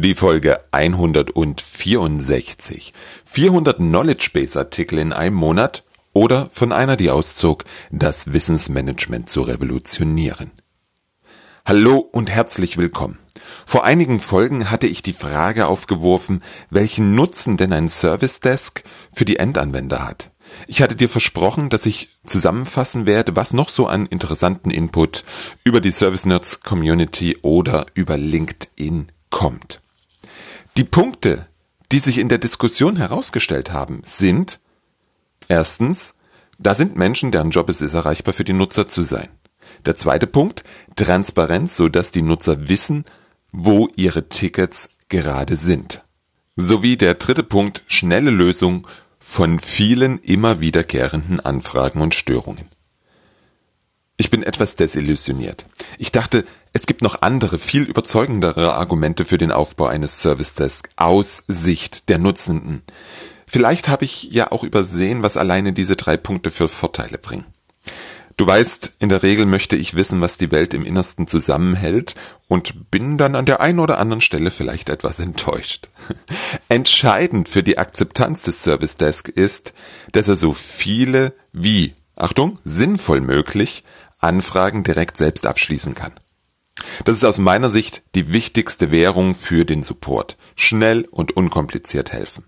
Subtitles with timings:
[0.00, 2.92] Die Folge 164.
[3.24, 5.82] 400 Knowledge Base Artikel in einem Monat
[6.12, 10.52] oder von einer, die auszog, das Wissensmanagement zu revolutionieren.
[11.66, 13.18] Hallo und herzlich willkommen.
[13.66, 19.24] Vor einigen Folgen hatte ich die Frage aufgeworfen, welchen Nutzen denn ein Service Desk für
[19.24, 20.30] die Endanwender hat.
[20.68, 25.24] Ich hatte dir versprochen, dass ich zusammenfassen werde, was noch so an interessanten Input
[25.64, 29.80] über die Service Nerds Community oder über LinkedIn kommt.
[30.78, 31.48] Die Punkte,
[31.90, 34.60] die sich in der Diskussion herausgestellt haben, sind
[35.48, 36.14] erstens,
[36.60, 39.28] da sind Menschen, deren Job es ist, erreichbar für die Nutzer zu sein.
[39.86, 40.62] Der zweite Punkt,
[40.94, 43.04] Transparenz, so dass die Nutzer wissen,
[43.50, 46.04] wo ihre Tickets gerade sind.
[46.54, 48.86] Sowie der dritte Punkt, schnelle Lösung
[49.18, 52.68] von vielen immer wiederkehrenden Anfragen und Störungen.
[54.16, 55.66] Ich bin etwas desillusioniert.
[55.98, 56.44] Ich dachte,
[56.78, 62.08] es gibt noch andere, viel überzeugendere Argumente für den Aufbau eines Service Desk aus Sicht
[62.08, 62.82] der Nutzenden.
[63.48, 67.46] Vielleicht habe ich ja auch übersehen, was alleine diese drei Punkte für Vorteile bringen.
[68.36, 72.14] Du weißt, in der Regel möchte ich wissen, was die Welt im Innersten zusammenhält
[72.46, 75.88] und bin dann an der einen oder anderen Stelle vielleicht etwas enttäuscht.
[76.68, 79.74] Entscheidend für die Akzeptanz des Service Desk ist,
[80.12, 83.82] dass er so viele wie, Achtung, sinnvoll möglich,
[84.20, 86.12] Anfragen direkt selbst abschließen kann.
[87.04, 90.36] Das ist aus meiner Sicht die wichtigste Währung für den Support.
[90.56, 92.44] Schnell und unkompliziert helfen.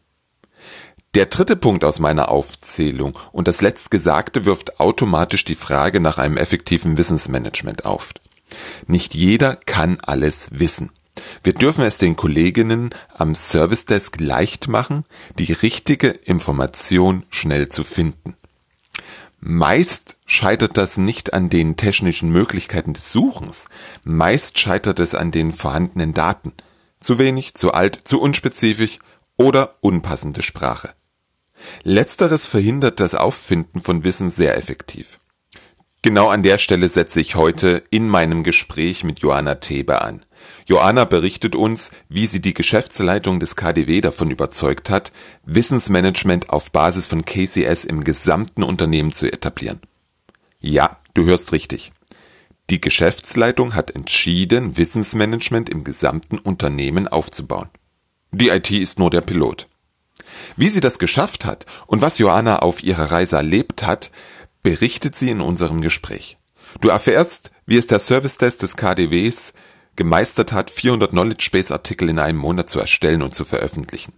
[1.15, 6.37] Der dritte Punkt aus meiner Aufzählung und das letztgesagte wirft automatisch die Frage nach einem
[6.37, 8.13] effektiven Wissensmanagement auf.
[8.87, 10.93] Nicht jeder kann alles wissen.
[11.43, 15.05] Wir dürfen es den Kolleginnen am Service Desk leicht machen,
[15.39, 18.37] die richtige Information schnell zu finden.
[19.41, 23.67] Meist scheitert das nicht an den technischen Möglichkeiten des Suchens,
[24.05, 26.53] meist scheitert es an den vorhandenen Daten.
[27.01, 28.99] Zu wenig, zu alt, zu unspezifisch
[29.39, 30.91] oder unpassende Sprache.
[31.83, 35.21] Letzteres verhindert das Auffinden von Wissen sehr effektiv.
[36.03, 40.23] Genau an der Stelle setze ich heute in meinem Gespräch mit Joanna Thebe an.
[40.71, 45.11] Joanna berichtet uns, wie sie die Geschäftsleitung des KDW davon überzeugt hat,
[45.45, 49.81] Wissensmanagement auf Basis von KCS im gesamten Unternehmen zu etablieren.
[50.61, 51.91] Ja, du hörst richtig.
[52.71, 57.69] Die Geschäftsleitung hat entschieden, Wissensmanagement im gesamten Unternehmen aufzubauen.
[58.31, 59.67] Die IT ist nur der Pilot.
[60.55, 64.13] Wie sie das geschafft hat und was Joanna auf ihrer Reise erlebt hat,
[64.63, 66.39] berichtet sie in unserem Gespräch.
[66.81, 69.53] Du erfährst, wie es der Service Desk des KDWs
[70.01, 74.15] gemeistert hat, 400 Knowledge Base Artikel in einem Monat zu erstellen und zu veröffentlichen.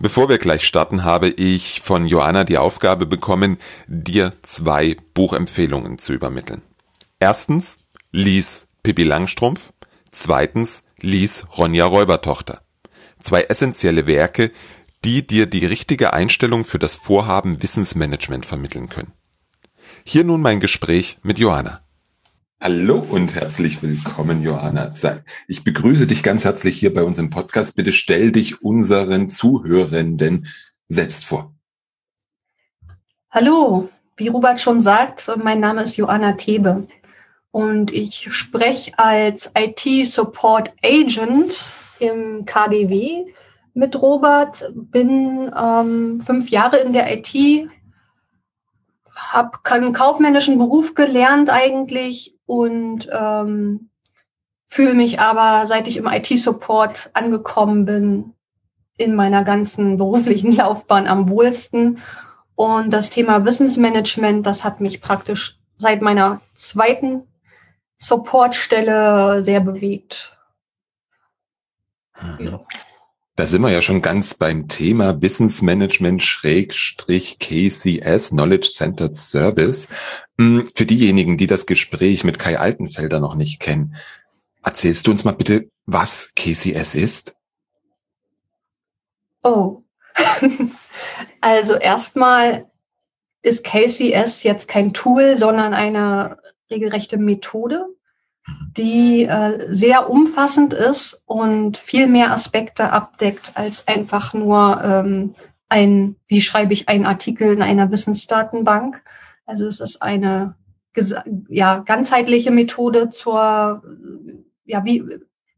[0.00, 6.14] Bevor wir gleich starten, habe ich von Joanna die Aufgabe bekommen, dir zwei Buchempfehlungen zu
[6.14, 6.62] übermitteln.
[7.20, 7.78] Erstens,
[8.10, 9.72] lies Pippi Langstrumpf.
[10.10, 12.62] Zweitens, lies Ronja Räubertochter.
[13.20, 14.50] Zwei essentielle Werke,
[15.04, 19.12] die dir die richtige Einstellung für das Vorhaben Wissensmanagement vermitteln können.
[20.04, 21.83] Hier nun mein Gespräch mit Johanna.
[22.60, 24.90] Hallo und herzlich willkommen, Johanna.
[25.48, 27.76] Ich begrüße dich ganz herzlich hier bei uns im Podcast.
[27.76, 30.46] Bitte stell dich unseren Zuhörenden
[30.88, 31.52] selbst vor.
[33.30, 36.86] Hallo, wie Robert schon sagt, mein Name ist Johanna Thebe
[37.50, 41.66] und ich spreche als IT-Support Agent
[41.98, 43.26] im KDW
[43.74, 47.68] mit Robert, bin ähm, fünf Jahre in der IT,
[49.14, 53.90] habe einen kaufmännischen Beruf gelernt eigentlich und ähm,
[54.68, 58.34] fühle mich aber, seit ich im IT-Support angekommen bin,
[58.96, 61.98] in meiner ganzen beruflichen Laufbahn am wohlsten.
[62.56, 67.22] Und das Thema Wissensmanagement, das hat mich praktisch seit meiner zweiten
[67.98, 70.36] Supportstelle sehr bewegt.
[72.20, 72.60] Mhm.
[73.36, 79.88] Da sind wir ja schon ganz beim Thema Wissensmanagement Schrägstrich KCS, Knowledge Centered Service.
[80.38, 83.96] Hm, für diejenigen, die das Gespräch mit Kai Altenfelder noch nicht kennen,
[84.62, 87.36] erzählst du uns mal bitte, was KCS ist?
[89.42, 89.82] Oh,
[91.40, 92.70] also erstmal
[93.42, 96.38] ist KCS jetzt kein Tool, sondern eine
[96.70, 97.86] regelrechte Methode
[98.76, 105.34] die äh, sehr umfassend ist und viel mehr Aspekte abdeckt als einfach nur ähm,
[105.68, 109.02] ein, wie schreibe ich einen Artikel in einer Wissensdatenbank.
[109.46, 110.54] Also es ist eine
[111.48, 113.82] ja, ganzheitliche Methode zur,
[114.64, 115.04] ja, wie,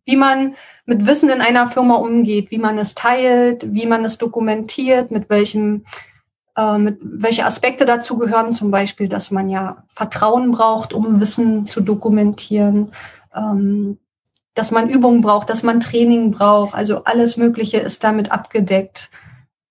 [0.04, 0.54] wie man
[0.86, 5.28] mit Wissen in einer Firma umgeht, wie man es teilt, wie man es dokumentiert, mit
[5.28, 5.84] welchem
[6.56, 11.66] äh, mit welche Aspekte dazu gehören, zum Beispiel, dass man ja Vertrauen braucht, um Wissen
[11.66, 12.92] zu dokumentieren,
[13.34, 13.98] ähm,
[14.54, 16.74] dass man Übungen braucht, dass man Training braucht.
[16.74, 19.10] Also alles Mögliche ist damit abgedeckt.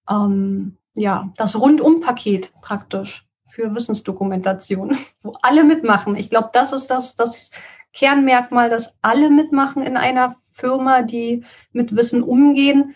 [0.07, 3.24] Ähm, ja, das Rundum-Paket praktisch
[3.55, 6.15] für Wissensdokumentation, wo alle mitmachen.
[6.15, 7.51] Ich glaube, das ist das, das
[7.93, 12.95] Kernmerkmal, dass alle mitmachen in einer Firma, die mit Wissen umgehen.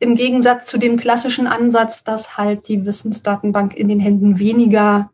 [0.00, 5.10] Im Gegensatz zu dem klassischen Ansatz, dass halt die Wissensdatenbank in den Händen weniger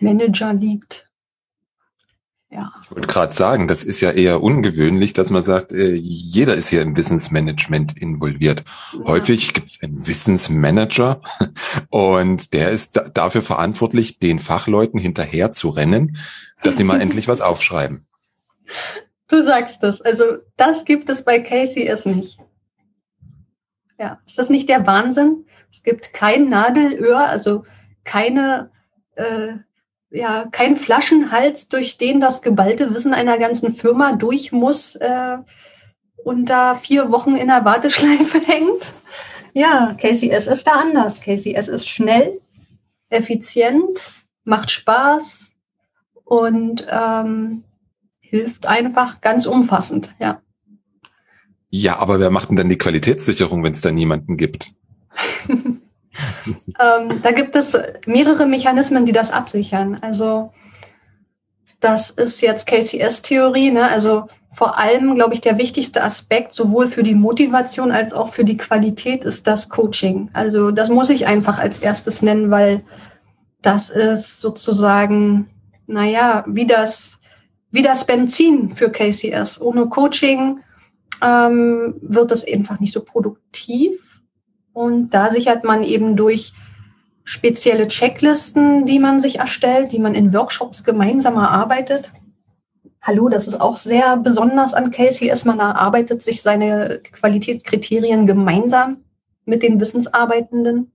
[0.00, 1.05] Manager liegt
[2.50, 2.72] ja.
[2.82, 6.68] Ich wollte gerade sagen, das ist ja eher ungewöhnlich, dass man sagt, äh, jeder ist
[6.68, 8.62] hier im Wissensmanagement involviert.
[8.92, 9.04] Ja.
[9.06, 11.20] Häufig gibt es einen Wissensmanager
[11.90, 16.16] und der ist da, dafür verantwortlich, den Fachleuten hinterher zu rennen,
[16.62, 18.06] dass sie mal endlich was aufschreiben.
[19.28, 20.00] Du sagst das.
[20.00, 22.38] Also das gibt es bei KCS nicht.
[23.98, 25.46] Ja, ist das nicht der Wahnsinn?
[25.70, 27.64] Es gibt kein Nadelöhr, also
[28.04, 28.70] keine
[29.16, 29.54] äh,
[30.10, 35.38] ja kein Flaschenhals, durch den das geballte Wissen einer ganzen Firma durch muss äh,
[36.24, 38.92] und da vier Wochen in der Warteschleife hängt.
[39.52, 41.20] Ja, KCS ist da anders.
[41.20, 42.40] KCS ist schnell,
[43.08, 44.10] effizient,
[44.44, 45.54] macht Spaß
[46.24, 47.64] und ähm,
[48.20, 50.42] hilft einfach ganz umfassend, ja.
[51.68, 54.72] Ja, aber wer macht denn dann die Qualitätssicherung, wenn es da niemanden gibt?
[56.46, 57.76] ähm, da gibt es
[58.06, 59.98] mehrere Mechanismen, die das absichern.
[60.00, 60.52] Also
[61.80, 63.70] das ist jetzt KCS-Theorie.
[63.70, 63.88] Ne?
[63.88, 68.44] Also vor allem, glaube ich, der wichtigste Aspekt sowohl für die Motivation als auch für
[68.44, 70.30] die Qualität ist das Coaching.
[70.32, 72.82] Also das muss ich einfach als erstes nennen, weil
[73.60, 75.50] das ist sozusagen,
[75.86, 77.18] naja, wie das,
[77.70, 79.60] wie das Benzin für KCS.
[79.60, 80.60] Ohne Coaching
[81.22, 84.05] ähm, wird es einfach nicht so produktiv.
[84.76, 86.52] Und da sichert man eben durch
[87.24, 92.12] spezielle Checklisten, die man sich erstellt, die man in Workshops gemeinsam erarbeitet.
[93.00, 95.46] Hallo, das ist auch sehr besonders an KCS.
[95.46, 98.98] Man erarbeitet sich seine Qualitätskriterien gemeinsam
[99.46, 100.92] mit den Wissensarbeitenden.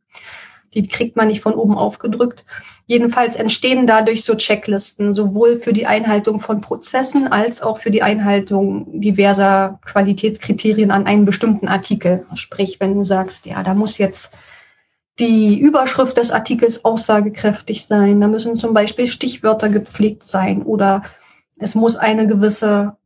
[0.75, 2.45] Die kriegt man nicht von oben aufgedrückt.
[2.85, 8.03] Jedenfalls entstehen dadurch so Checklisten, sowohl für die Einhaltung von Prozessen als auch für die
[8.03, 12.25] Einhaltung diverser Qualitätskriterien an einen bestimmten Artikel.
[12.35, 14.33] Sprich, wenn du sagst, ja, da muss jetzt
[15.19, 21.03] die Überschrift des Artikels aussagekräftig sein, da müssen zum Beispiel Stichwörter gepflegt sein oder
[21.57, 22.97] es muss eine gewisse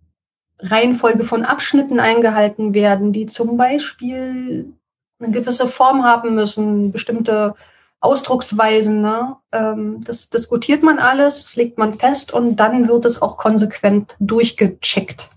[0.60, 4.74] Reihenfolge von Abschnitten eingehalten werden, die zum Beispiel
[5.20, 7.56] eine gewisse Form haben müssen, bestimmte
[8.06, 9.02] Ausdrucksweisen.
[9.02, 9.36] Ne?
[9.52, 14.16] Ähm, das diskutiert man alles, das legt man fest und dann wird es auch konsequent
[14.20, 15.30] durchgecheckt.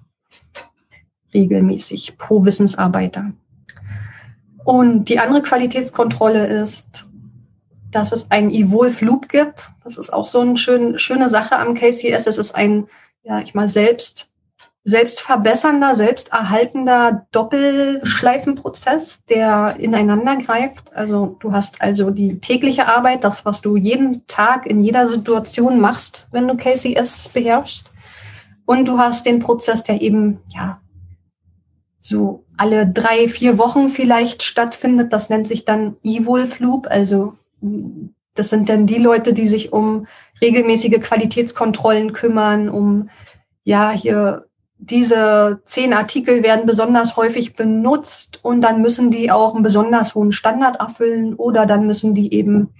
[1.35, 3.33] Regelmäßig pro Wissensarbeiter.
[4.65, 7.09] Und die andere Qualitätskontrolle ist,
[7.91, 9.71] dass es ein Evolve Loop gibt.
[9.83, 12.27] Das ist auch so eine schön, schöne Sache am KCS.
[12.27, 12.87] Es ist ein,
[13.23, 14.31] ja, ich mal selbst
[14.85, 20.95] selbstverbessernder, selbsterhaltender Doppelschleifenprozess, der ineinander greift.
[20.95, 25.79] Also du hast also die tägliche Arbeit, das, was du jeden Tag in jeder Situation
[25.81, 27.93] machst, wenn du KCS beherrschst.
[28.65, 30.81] Und du hast den Prozess, der eben, ja,
[32.01, 35.13] so alle drei, vier Wochen vielleicht stattfindet.
[35.13, 36.87] Das nennt sich dann Evolve Loop.
[36.89, 37.35] Also
[38.35, 40.07] das sind dann die Leute, die sich um
[40.41, 43.11] regelmäßige Qualitätskontrollen kümmern, um
[43.65, 44.48] ja hier
[44.79, 50.33] diese zehn Artikel werden besonders häufig benutzt und dann müssen die auch einen besonders hohen
[50.33, 52.71] Standard erfüllen oder dann müssen die eben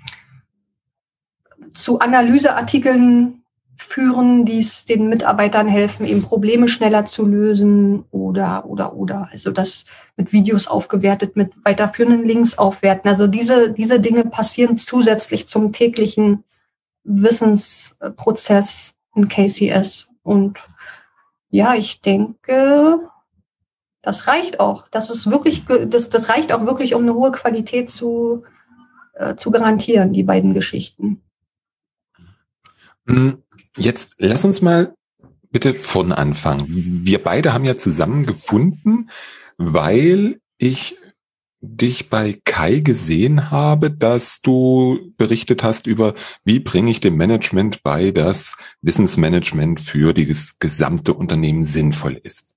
[1.75, 3.43] zu Analyseartikeln
[3.77, 9.29] führen, die es den Mitarbeitern helfen, eben Probleme schneller zu lösen oder, oder, oder.
[9.31, 9.87] Also das
[10.17, 13.09] mit Videos aufgewertet, mit weiterführenden Links aufwerten.
[13.09, 16.43] Also diese, diese Dinge passieren zusätzlich zum täglichen
[17.05, 20.59] Wissensprozess in KCS und
[21.51, 23.01] ja, ich denke,
[24.03, 24.89] das reicht auch.
[24.89, 28.45] Das ist wirklich, das, das reicht auch wirklich, um eine hohe Qualität zu,
[29.15, 31.23] äh, zu garantieren, die beiden Geschichten.
[33.07, 33.43] Hm,
[33.77, 34.95] jetzt lass uns mal
[35.51, 36.65] bitte von Anfang.
[36.67, 39.11] Wir beide haben ja zusammen gefunden,
[39.57, 40.99] weil ich
[41.61, 47.83] dich bei Kai gesehen habe, dass du berichtet hast über, wie bringe ich dem Management
[47.83, 52.55] bei, dass Wissensmanagement für das gesamte Unternehmen sinnvoll ist.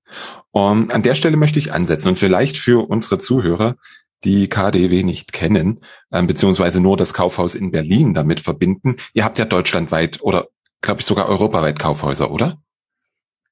[0.52, 3.76] Um, an der Stelle möchte ich ansetzen und vielleicht für unsere Zuhörer,
[4.24, 5.80] die KDW nicht kennen,
[6.10, 8.96] äh, beziehungsweise nur das Kaufhaus in Berlin damit verbinden.
[9.14, 10.48] Ihr habt ja deutschlandweit oder
[10.80, 12.60] glaube ich sogar europaweit Kaufhäuser, oder?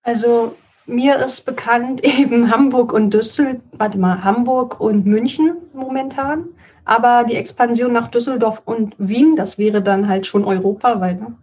[0.02, 0.56] Also
[0.90, 6.48] mir ist bekannt eben Hamburg und Düsseldorf, warte mal, Hamburg und München momentan.
[6.84, 11.20] Aber die Expansion nach Düsseldorf und Wien, das wäre dann halt schon europaweit.
[11.20, 11.36] Ne?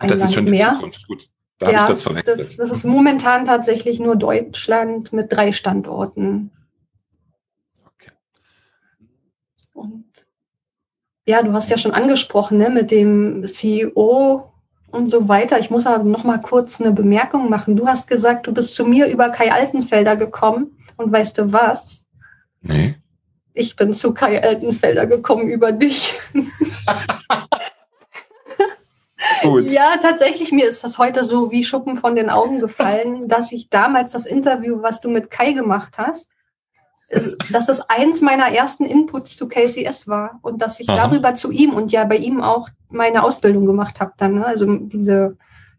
[0.00, 0.74] das Land ist schon mehr.
[0.74, 1.28] Zukunft, gut.
[1.58, 2.40] Da ja, habe ich das verwechselt.
[2.40, 6.50] Das, das ist momentan tatsächlich nur Deutschland mit drei Standorten.
[7.86, 8.10] Okay.
[9.72, 10.04] Und
[11.26, 14.53] ja, du hast ja schon angesprochen, ne, mit dem CEO
[14.94, 15.58] und so weiter.
[15.58, 17.76] Ich muss aber noch mal kurz eine Bemerkung machen.
[17.76, 22.02] Du hast gesagt, du bist zu mir über Kai Altenfelder gekommen und weißt du was?
[22.62, 22.94] Nee.
[23.52, 26.14] Ich bin zu Kai Altenfelder gekommen über dich.
[29.42, 29.70] Gut.
[29.70, 33.68] Ja, tatsächlich, mir ist das heute so wie Schuppen von den Augen gefallen, dass ich
[33.68, 36.30] damals das Interview, was du mit Kai gemacht hast,
[37.52, 40.96] dass es eins meiner ersten Inputs zu KCS war und dass ich Aha.
[40.96, 44.46] darüber zu ihm und ja bei ihm auch meine Ausbildung gemacht habe dann, ne?
[44.46, 45.36] also diese,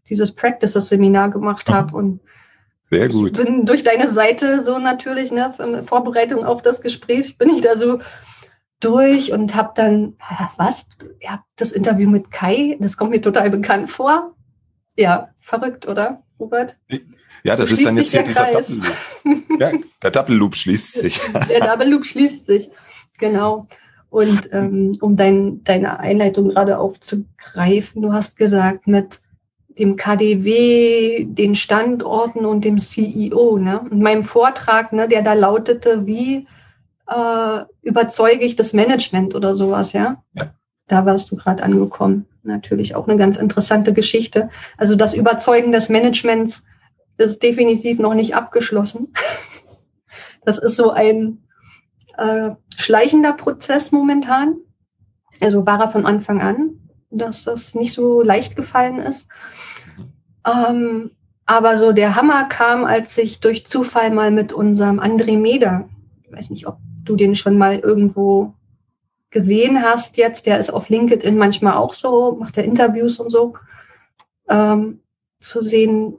[0.08, 2.20] dieses Practices-Seminar gemacht habe und
[2.88, 3.36] sehr gut.
[3.36, 5.52] Ich bin durch deine Seite so natürlich, ne,
[5.84, 7.98] Vorbereitung auf das Gespräch, bin ich da so
[8.78, 10.16] durch und habe dann,
[10.56, 10.86] was?
[11.20, 14.36] Ja, das Interview mit Kai, das kommt mir total bekannt vor.
[14.96, 16.76] Ja, verrückt, oder, Robert?
[17.46, 18.50] Ja, das ist dann jetzt hier dieser.
[18.50, 19.60] Double Loop.
[19.60, 19.70] Ja,
[20.02, 21.20] der Double Loop schließt sich.
[21.48, 22.70] Der Double Loop schließt sich,
[23.18, 23.68] genau.
[24.10, 29.20] Und ähm, um dein, deine Einleitung gerade aufzugreifen, du hast gesagt, mit
[29.78, 33.58] dem KDW, den Standorten und dem CEO.
[33.58, 33.82] Ne?
[33.90, 36.46] In meinem Vortrag, ne, der da lautete, wie
[37.08, 40.22] äh, überzeuge ich das Management oder sowas, ja?
[40.34, 40.54] ja.
[40.88, 42.26] Da warst du gerade angekommen.
[42.42, 44.50] Natürlich auch eine ganz interessante Geschichte.
[44.76, 46.62] Also das Überzeugen des Managements
[47.18, 49.12] ist definitiv noch nicht abgeschlossen.
[50.44, 51.44] Das ist so ein
[52.16, 54.56] äh, schleichender Prozess momentan.
[55.40, 59.28] Also war er von Anfang an, dass das nicht so leicht gefallen ist.
[60.46, 61.10] Ähm,
[61.46, 65.88] aber so der Hammer kam, als ich durch Zufall mal mit unserem André Meder,
[66.22, 68.54] ich weiß nicht, ob du den schon mal irgendwo
[69.30, 73.54] gesehen hast jetzt, der ist auf LinkedIn manchmal auch so, macht er Interviews und so,
[74.48, 75.00] ähm,
[75.40, 76.18] zu sehen,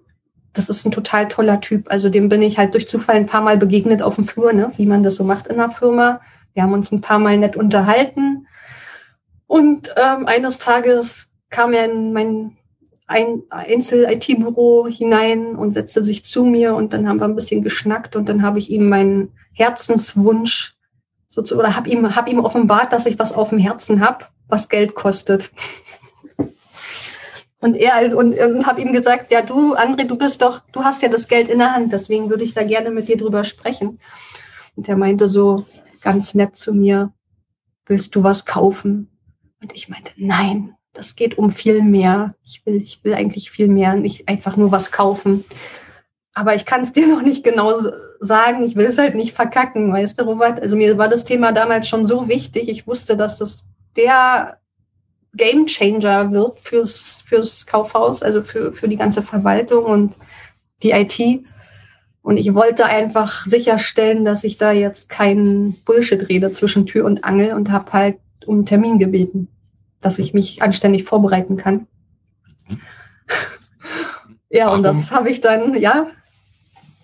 [0.58, 1.90] das ist ein total toller Typ.
[1.90, 4.72] Also dem bin ich halt durch Zufall ein paar Mal begegnet auf dem Flur, ne?
[4.78, 6.22] wie man das so macht in der Firma.
[6.54, 8.48] Wir haben uns ein paar Mal nett unterhalten.
[9.46, 12.58] Und ähm, eines Tages kam er in mein
[13.08, 18.18] ein Einzel-IT-Büro hinein und setzte sich zu mir und dann haben wir ein bisschen geschnackt
[18.18, 20.76] und dann habe ich ihm meinen Herzenswunsch
[21.30, 24.68] sozusagen, oder habe ihm, hab ihm offenbart, dass ich was auf dem Herzen habe, was
[24.68, 25.52] Geld kostet.
[27.60, 31.02] Und er und, und habe ihm gesagt, ja du, André, du bist doch, du hast
[31.02, 34.00] ja das Geld in der Hand, deswegen würde ich da gerne mit dir drüber sprechen.
[34.76, 35.66] Und er meinte so
[36.02, 37.12] ganz nett zu mir,
[37.88, 39.10] willst du was kaufen?
[39.60, 42.36] Und ich meinte, nein, das geht um viel mehr.
[42.44, 45.46] Ich will, ich will eigentlich viel mehr, nicht einfach nur was kaufen.
[46.34, 47.74] Aber ich kann es dir noch nicht genau
[48.20, 48.64] sagen.
[48.64, 50.62] Ich will es halt nicht verkacken, weißt du, Robert?
[50.62, 52.70] Also mir war das Thema damals schon so wichtig.
[52.70, 54.60] Ich wusste, dass das der
[55.34, 60.16] Game Changer wird fürs, fürs Kaufhaus, also für, für die ganze Verwaltung und
[60.84, 61.46] die IT.
[62.22, 67.24] Und ich wollte einfach sicherstellen, dass ich da jetzt keinen Bullshit rede zwischen Tür und
[67.24, 69.48] Angel und habe halt um einen Termin gebeten,
[70.02, 71.88] dass ich mich anständig vorbereiten kann.
[72.68, 72.80] Mhm.
[74.50, 74.78] ja, Warum?
[74.78, 76.08] und das habe ich dann, ja.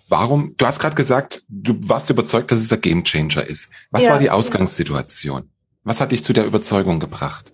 [0.08, 0.54] Warum?
[0.56, 3.70] Du hast gerade gesagt, du warst überzeugt, dass es der Game Changer ist.
[3.90, 5.50] Was ja, war die Ausgangssituation?
[5.82, 7.52] Was hat dich zu der Überzeugung gebracht?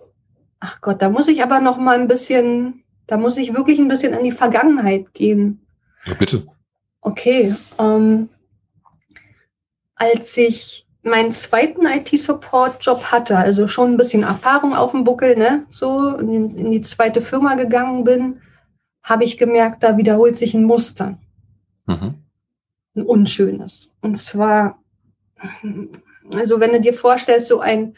[0.61, 3.87] Ach Gott, da muss ich aber noch mal ein bisschen, da muss ich wirklich ein
[3.87, 5.65] bisschen in die Vergangenheit gehen.
[6.05, 6.45] Ja, bitte.
[7.01, 7.55] Okay.
[7.79, 8.29] Ähm,
[9.95, 15.65] als ich meinen zweiten IT-Support-Job hatte, also schon ein bisschen Erfahrung auf dem Buckel, ne,
[15.69, 18.41] so in, in die zweite Firma gegangen bin,
[19.01, 21.17] habe ich gemerkt, da wiederholt sich ein Muster.
[21.87, 22.13] Mhm.
[22.95, 23.91] Ein unschönes.
[24.01, 24.77] Und zwar,
[26.35, 27.95] also wenn du dir vorstellst, so ein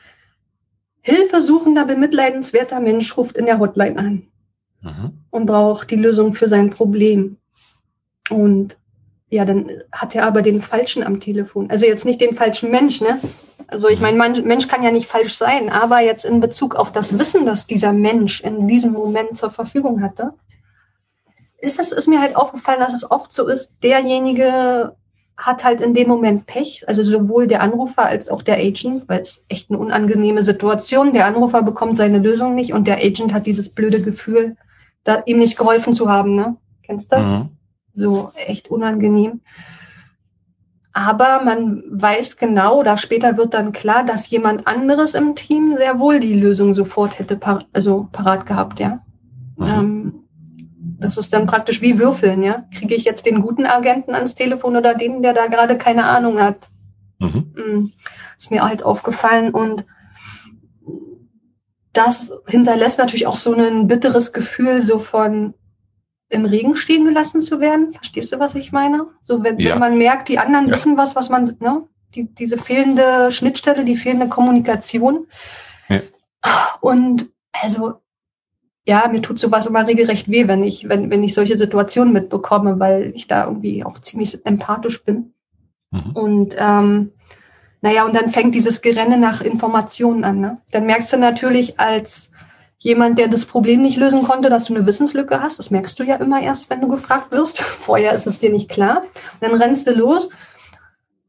[1.04, 4.28] hilfesuchender, bemitleidenswerter Mensch ruft in der Hotline an
[4.82, 5.26] mhm.
[5.30, 7.38] und braucht die Lösung für sein Problem.
[8.30, 8.78] Und
[9.30, 11.70] ja, dann hat er aber den Falschen am Telefon.
[11.70, 13.20] Also jetzt nicht den falschen Mensch, ne?
[13.68, 14.18] Also ich mhm.
[14.18, 17.68] meine, Mensch kann ja nicht falsch sein, aber jetzt in Bezug auf das Wissen, das
[17.68, 20.34] dieser Mensch in diesem Moment zur Verfügung hatte,
[21.58, 24.96] ist es ist mir halt aufgefallen, dass es oft so ist, derjenige
[25.38, 29.22] hat halt in dem Moment Pech, also sowohl der Anrufer als auch der Agent, weil
[29.22, 31.14] es echt eine unangenehme Situation.
[31.14, 34.56] Der Anrufer bekommt seine Lösung nicht und der Agent hat dieses blöde Gefühl,
[35.04, 36.36] da ihm nicht geholfen zu haben.
[36.36, 36.58] Ne?
[36.84, 37.18] Kennst du?
[37.18, 37.50] Mhm.
[37.96, 39.42] So echt unangenehm.
[40.94, 46.00] Aber man weiß genau, oder später wird dann klar, dass jemand anderes im Team sehr
[46.00, 49.00] wohl die Lösung sofort hätte par also parat gehabt, ja.
[49.58, 49.66] Mhm.
[49.66, 50.23] Ähm,
[51.04, 52.66] das ist dann praktisch wie Würfeln, ja.
[52.78, 56.40] Kriege ich jetzt den guten Agenten ans Telefon oder den, der da gerade keine Ahnung
[56.40, 56.70] hat?
[57.20, 57.54] Mhm.
[57.56, 57.92] Mm,
[58.38, 59.86] ist mir halt aufgefallen und
[61.94, 65.54] das hinterlässt natürlich auch so ein bitteres Gefühl so von,
[66.30, 67.94] im Regen stehen gelassen zu werden.
[67.94, 69.08] Verstehst du, was ich meine?
[69.22, 69.74] So, wenn, ja.
[69.74, 70.74] wenn man merkt, die anderen ja.
[70.74, 71.88] wissen was, was man, ne?
[72.16, 75.28] Die, diese fehlende Schnittstelle, die fehlende Kommunikation.
[75.90, 76.02] Ja.
[76.82, 78.03] Und also,
[78.86, 82.80] ja, mir tut sowas immer regelrecht weh, wenn ich, wenn, wenn ich solche Situationen mitbekomme,
[82.80, 85.34] weil ich da irgendwie auch ziemlich empathisch bin.
[85.92, 86.12] Mhm.
[86.14, 87.12] Und ähm,
[87.82, 90.40] naja, und dann fängt dieses Gerenne nach Informationen an.
[90.40, 90.58] Ne?
[90.72, 92.32] Dann merkst du natürlich als
[92.78, 95.60] jemand, der das Problem nicht lösen konnte, dass du eine Wissenslücke hast.
[95.60, 97.62] Das merkst du ja immer erst, wenn du gefragt wirst.
[97.62, 99.04] Vorher ist es dir nicht klar.
[99.40, 100.30] Dann rennst du los,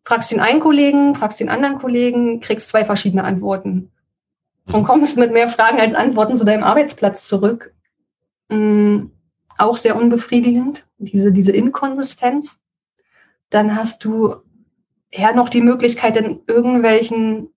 [0.04, 3.92] fragst den einen Kollegen, fragst den anderen Kollegen, kriegst zwei verschiedene Antworten
[4.66, 4.84] und mhm.
[4.84, 7.74] kommst mit mehr Fragen als Antworten zu deinem Arbeitsplatz zurück.
[8.48, 9.10] Mhm,
[9.56, 12.58] auch sehr unbefriedigend, diese, diese Inkonsistenz.
[13.50, 14.36] Dann hast du
[15.12, 17.50] ja noch die Möglichkeit, in irgendwelchen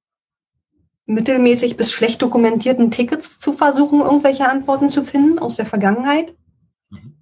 [1.06, 6.36] mittelmäßig bis schlecht dokumentierten Tickets zu versuchen, irgendwelche Antworten zu finden aus der Vergangenheit.
[6.90, 7.16] Mhm.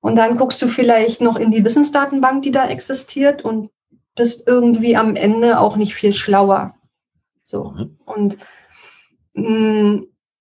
[0.00, 3.70] Und dann guckst du vielleicht noch in die Wissensdatenbank, die da existiert und
[4.14, 6.74] bist irgendwie am Ende auch nicht viel schlauer.
[7.44, 7.70] So.
[7.70, 7.98] Mhm.
[8.04, 8.38] Und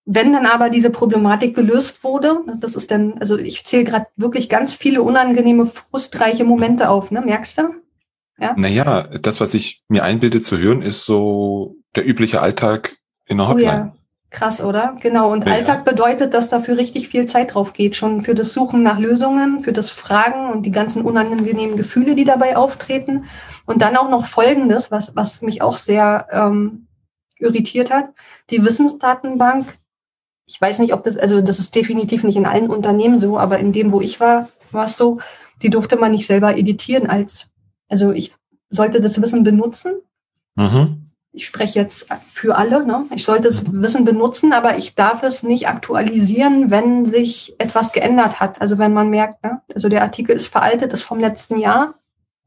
[0.10, 4.48] wenn dann aber diese Problematik gelöst wurde, das ist dann, also ich zähle gerade wirklich
[4.48, 7.22] ganz viele unangenehme, frustreiche Momente auf, ne?
[7.22, 7.63] Merkst du?
[8.39, 8.54] Ja?
[8.56, 13.50] Naja, das, was ich mir einbilde zu hören, ist so der übliche Alltag in der
[13.50, 13.68] Hotline.
[13.70, 13.94] Oh ja.
[14.30, 14.98] Krass, oder?
[15.01, 15.32] Genau.
[15.32, 15.54] Und ja.
[15.54, 17.96] Alltag bedeutet, dass dafür richtig viel Zeit drauf geht.
[17.96, 22.25] Schon für das Suchen nach Lösungen, für das Fragen und die ganzen unangenehmen Gefühle, die
[22.25, 23.25] dabei auftreten.
[23.66, 26.87] Und dann auch noch Folgendes, was, was mich auch sehr ähm,
[27.39, 28.10] irritiert hat.
[28.50, 29.77] Die Wissensdatenbank,
[30.46, 33.60] ich weiß nicht, ob das, also das ist definitiv nicht in allen Unternehmen so, aber
[33.60, 35.20] in dem, wo ich war, war es so,
[35.62, 37.50] die durfte man nicht selber editieren als
[37.89, 38.34] also ich
[38.70, 40.01] sollte das Wissen benutzen.
[40.56, 41.06] Mhm.
[41.32, 42.86] Ich spreche jetzt für alle.
[42.86, 43.06] Ne?
[43.13, 48.39] Ich sollte das Wissen benutzen, aber ich darf es nicht aktualisieren, wenn sich etwas geändert
[48.39, 48.60] hat.
[48.62, 49.62] Also wenn man merkt, ne?
[49.74, 51.96] also der Artikel ist veraltet, ist vom letzten Jahr,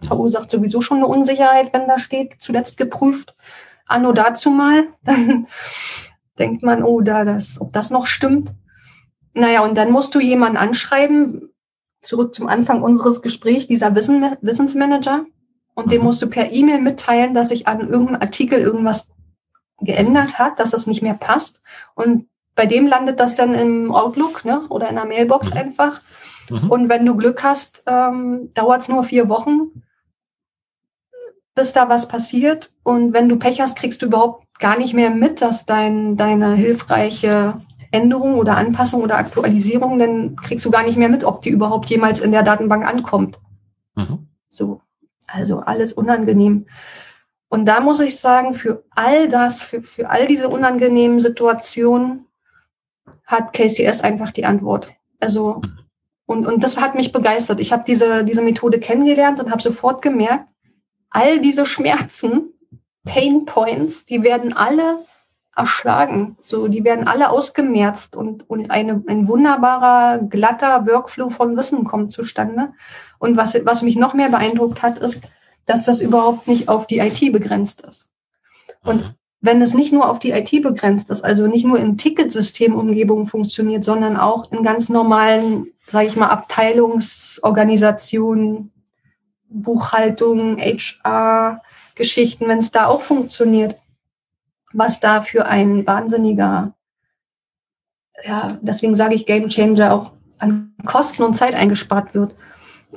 [0.03, 3.37] verursacht sowieso schon eine Unsicherheit, wenn da steht, zuletzt geprüft,
[3.91, 5.47] anno dazu mal, dann
[6.39, 8.53] denkt man, oh, da das, ob das noch stimmt.
[9.35, 11.51] Naja, und dann musst du jemanden anschreiben,
[12.03, 15.27] zurück zum Anfang unseres Gesprächs, dieser Wissen, Wissensmanager.
[15.75, 16.07] Und dem mhm.
[16.07, 19.09] musst du per E-Mail mitteilen, dass sich an irgendeinem Artikel irgendwas
[19.81, 21.63] geändert hat, dass das nicht mehr passt.
[21.95, 25.61] Und bei dem landet das dann im Outlook ne, oder in der Mailbox mhm.
[25.61, 26.03] einfach.
[26.51, 26.71] Mhm.
[26.71, 29.83] Und wenn du Glück hast, ähm, dauert es nur vier Wochen,
[31.55, 32.71] bis da was passiert.
[32.91, 36.55] Und wenn du Pech hast, kriegst du überhaupt gar nicht mehr mit, dass dein, deine
[36.55, 37.55] hilfreiche
[37.93, 41.89] Änderung oder Anpassung oder Aktualisierung, dann kriegst du gar nicht mehr mit, ob die überhaupt
[41.89, 43.39] jemals in der Datenbank ankommt.
[43.95, 44.27] Mhm.
[44.49, 44.81] So,
[45.29, 46.67] also alles unangenehm.
[47.49, 52.27] Und da muss ich sagen, für all das, für, für all diese unangenehmen Situationen
[53.25, 54.91] hat KCS einfach die Antwort.
[55.21, 55.63] Also,
[56.27, 57.61] und, und das hat mich begeistert.
[57.61, 60.49] Ich habe diese, diese Methode kennengelernt und habe sofort gemerkt,
[61.11, 62.50] all diese Schmerzen,
[63.05, 64.99] Pain Points, die werden alle
[65.57, 66.37] erschlagen.
[66.41, 72.13] So, die werden alle ausgemerzt und, und eine, ein wunderbarer, glatter Workflow von Wissen kommt
[72.13, 72.73] zustande.
[73.19, 75.23] Und was, was mich noch mehr beeindruckt hat, ist,
[75.67, 78.11] dass das überhaupt nicht auf die IT begrenzt ist.
[78.83, 79.11] Und mhm.
[79.41, 83.85] wenn es nicht nur auf die IT begrenzt ist, also nicht nur in Ticketsystemumgebungen funktioniert,
[83.85, 88.73] sondern auch in ganz normalen, sage ich mal, Abteilungsorganisationen,
[89.49, 91.61] Buchhaltung, HR,
[92.01, 93.77] Geschichten, wenn es da auch funktioniert,
[94.73, 96.75] was da für ein wahnsinniger,
[98.25, 102.35] ja, deswegen sage ich Game Changer auch an Kosten und Zeit eingespart wird.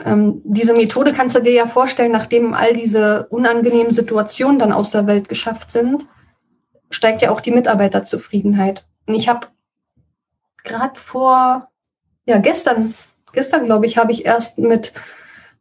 [0.06, 4.92] Ähm, diese Methode kannst du dir ja vorstellen, nachdem all diese unangenehmen Situationen dann aus
[4.92, 6.08] der Welt geschafft sind,
[6.90, 8.86] steigt ja auch die Mitarbeiterzufriedenheit.
[9.06, 9.48] Und ich habe
[10.64, 11.70] gerade vor,
[12.26, 12.94] ja, gestern,
[13.34, 14.94] gestern glaube ich, habe ich erst mit,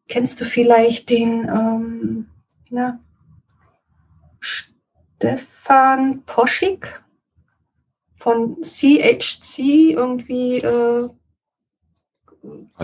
[0.09, 2.29] kennst du vielleicht den, ähm,
[2.71, 3.01] na,
[5.23, 7.01] Stefan Poschik
[8.17, 11.09] von CHC irgendwie äh,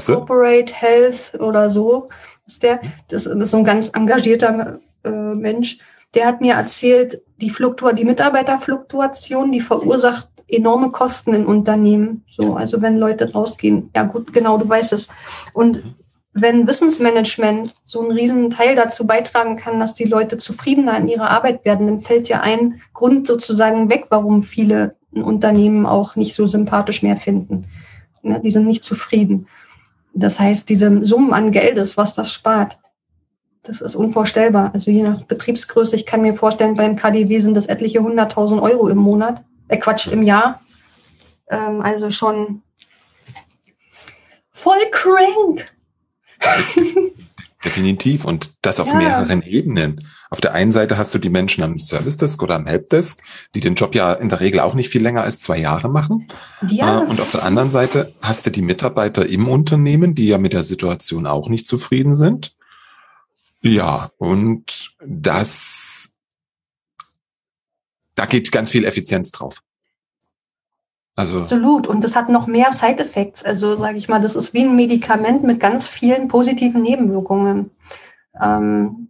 [0.07, 2.09] Corporate Health oder so.
[2.47, 5.79] Ist der, das ist so ein ganz engagierter äh, Mensch.
[6.15, 12.25] Der hat mir erzählt, die Fluktua die Mitarbeiterfluktuation, die verursacht enorme Kosten in Unternehmen.
[12.29, 13.91] So, also wenn Leute rausgehen.
[13.97, 15.09] Ja gut, genau, du weißt es.
[15.53, 15.95] Und mhm
[16.41, 21.31] wenn Wissensmanagement so einen riesen Teil dazu beitragen kann, dass die Leute zufriedener in ihrer
[21.31, 26.35] Arbeit werden, dann fällt ja ein Grund sozusagen weg, warum viele ein Unternehmen auch nicht
[26.35, 27.67] so sympathisch mehr finden.
[28.23, 29.47] Ne, die sind nicht zufrieden.
[30.15, 32.79] Das heißt, diese Summen an Geldes, was das spart,
[33.63, 34.71] das ist unvorstellbar.
[34.73, 38.89] Also je nach Betriebsgröße, ich kann mir vorstellen, beim KDW sind das etliche hunderttausend Euro
[38.89, 40.61] im Monat, äh Quatsch, im Jahr.
[41.51, 42.63] Ähm, also schon
[44.53, 45.71] voll crank.
[47.65, 48.95] Definitiv und das auf ja.
[48.95, 49.99] mehreren Ebenen.
[50.31, 53.21] Auf der einen Seite hast du die Menschen am Service Desk oder am Helpdesk,
[53.55, 56.29] die den Job ja in der Regel auch nicht viel länger als zwei Jahre machen.
[56.69, 57.03] Ja.
[57.03, 60.53] Äh, und auf der anderen Seite hast du die Mitarbeiter im Unternehmen, die ja mit
[60.53, 62.55] der Situation auch nicht zufrieden sind.
[63.61, 66.11] Ja, und das,
[68.15, 69.63] da geht ganz viel Effizienz drauf.
[71.19, 71.89] Also Absolut.
[71.89, 73.43] Und das hat noch mehr Side-Effects.
[73.43, 77.73] Also sage ich mal, das ist wie ein Medikament mit ganz vielen positiven Nebenwirkungen.
[78.41, 79.09] Ähm,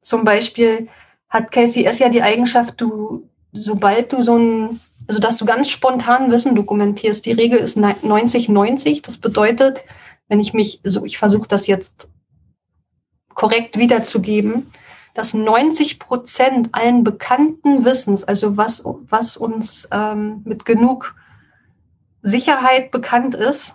[0.00, 0.88] zum Beispiel
[1.28, 6.30] hat KCS ja die Eigenschaft, du, sobald du so ein, also dass du ganz spontan
[6.30, 7.26] Wissen dokumentierst.
[7.26, 9.02] Die Regel ist 90-90.
[9.02, 9.84] Das bedeutet,
[10.28, 12.08] wenn ich mich, so ich versuche das jetzt
[13.34, 14.72] korrekt wiederzugeben,
[15.12, 21.14] dass 90 Prozent allen bekannten Wissens, also was, was uns ähm, mit genug
[22.22, 23.74] Sicherheit bekannt ist,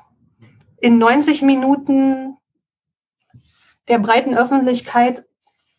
[0.77, 2.37] in 90 Minuten
[3.87, 5.25] der breiten Öffentlichkeit,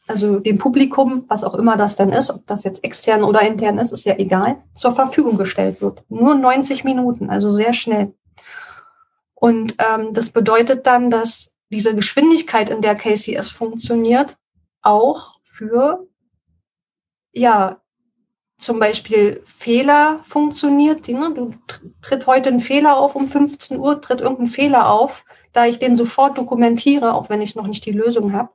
[0.07, 3.79] also dem Publikum, was auch immer das dann ist, ob das jetzt extern oder intern
[3.79, 6.05] ist, ist ja egal, zur Verfügung gestellt wird.
[6.09, 8.14] Nur 90 Minuten, also sehr schnell.
[9.35, 14.37] Und ähm, das bedeutet dann, dass diese Geschwindigkeit, in der KCS funktioniert,
[14.83, 16.07] auch für
[17.33, 17.81] ja
[18.59, 21.09] zum Beispiel Fehler funktioniert.
[21.09, 21.33] Ne?
[21.35, 21.51] Du
[22.01, 25.25] tritt heute ein Fehler auf um 15 Uhr, tritt irgendein Fehler auf.
[25.53, 28.51] Da ich den sofort dokumentiere, auch wenn ich noch nicht die Lösung habe,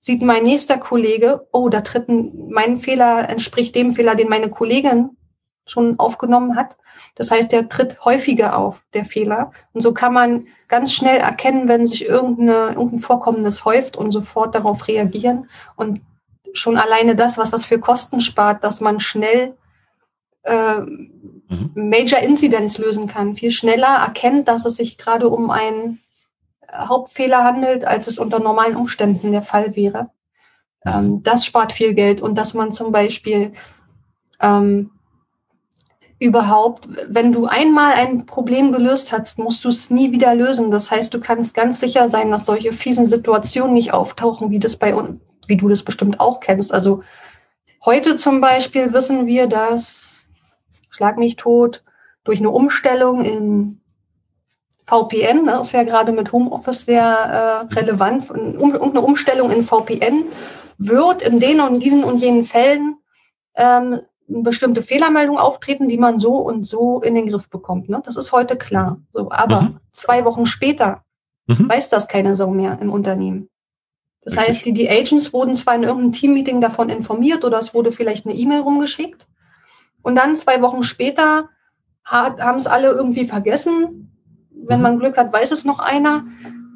[0.00, 4.50] sieht mein nächster Kollege, oh, da tritt ein, mein Fehler entspricht dem Fehler, den meine
[4.50, 5.16] Kollegin
[5.64, 6.76] schon aufgenommen hat.
[7.16, 9.50] Das heißt, der tritt häufiger auf, der Fehler.
[9.72, 14.54] Und so kann man ganz schnell erkennen, wenn sich irgendeine, irgendein Vorkommendes häuft und sofort
[14.54, 15.50] darauf reagieren.
[15.74, 16.00] Und
[16.58, 19.56] schon alleine das, was das für Kosten spart, dass man schnell
[20.42, 21.70] äh, mhm.
[21.74, 26.00] Major Incidents lösen kann, viel schneller erkennt, dass es sich gerade um einen
[26.72, 30.10] Hauptfehler handelt, als es unter normalen Umständen der Fall wäre.
[30.84, 30.92] Mhm.
[30.92, 33.52] Ähm, das spart viel Geld und dass man zum Beispiel
[34.40, 34.90] ähm,
[36.18, 40.70] überhaupt, wenn du einmal ein Problem gelöst hast, musst du es nie wieder lösen.
[40.70, 44.76] Das heißt, du kannst ganz sicher sein, dass solche fiesen Situationen nicht auftauchen, wie das
[44.76, 46.72] bei uns, wie du das bestimmt auch kennst.
[46.72, 47.02] Also
[47.84, 50.28] heute zum Beispiel wissen wir, dass
[50.90, 51.84] Schlag mich tot
[52.24, 53.80] durch eine Umstellung in
[54.82, 57.02] VPN, ne, ist ja gerade mit Homeoffice sehr
[57.70, 60.26] äh, relevant, um, eine Umstellung in VPN
[60.78, 62.96] wird in den und diesen und jenen Fällen
[63.56, 67.88] ähm, bestimmte Fehlermeldungen auftreten, die man so und so in den Griff bekommt.
[67.88, 68.00] Ne?
[68.04, 68.98] Das ist heute klar.
[69.12, 69.80] So, aber mhm.
[69.92, 71.02] zwei Wochen später
[71.46, 71.68] mhm.
[71.68, 73.48] weiß das keine Sau mehr im Unternehmen.
[74.26, 74.48] Das Richtig.
[74.48, 78.26] heißt, die, die Agents wurden zwar in irgendeinem Teammeeting davon informiert oder es wurde vielleicht
[78.26, 79.28] eine E-Mail rumgeschickt.
[80.02, 81.48] Und dann zwei Wochen später
[82.04, 84.12] haben es alle irgendwie vergessen.
[84.50, 84.82] Wenn mhm.
[84.82, 86.24] man Glück hat, weiß es noch einer.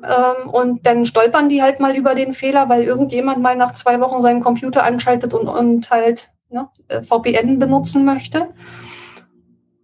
[0.04, 3.98] Ähm, und dann stolpern die halt mal über den Fehler, weil irgendjemand mal nach zwei
[3.98, 6.68] Wochen seinen Computer anschaltet und, und halt ne,
[7.02, 8.54] VPN benutzen möchte.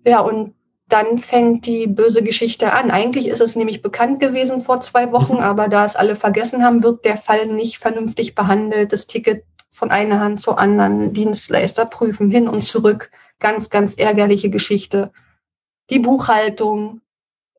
[0.06, 0.54] Ja, und
[0.88, 2.90] dann fängt die böse Geschichte an.
[2.90, 5.40] Eigentlich ist es nämlich bekannt gewesen vor zwei Wochen, mhm.
[5.40, 8.92] aber da es alle vergessen haben, wird der Fall nicht vernünftig behandelt.
[8.92, 13.10] Das Ticket von einer Hand zur anderen, Dienstleister prüfen, hin und zurück.
[13.40, 15.12] Ganz, ganz ärgerliche Geschichte.
[15.90, 17.02] Die Buchhaltung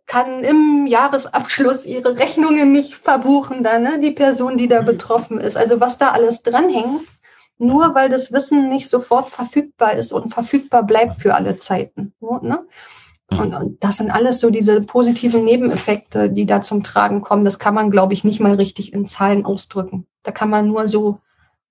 [0.06, 4.00] kann im Jahresabschluss ihre Rechnungen nicht verbuchen, da, ne?
[4.00, 4.86] die Person, die da mhm.
[4.86, 5.58] betroffen ist.
[5.58, 7.02] Also was da alles dranhängt,
[7.58, 12.13] nur weil das Wissen nicht sofort verfügbar ist und verfügbar bleibt für alle Zeiten.
[12.22, 12.66] Ne?
[13.30, 13.40] Mhm.
[13.40, 17.44] Und, und das sind alles so diese positiven Nebeneffekte, die da zum Tragen kommen.
[17.44, 20.08] Das kann man, glaube ich, nicht mal richtig in Zahlen ausdrücken.
[20.24, 21.20] Da kann man nur so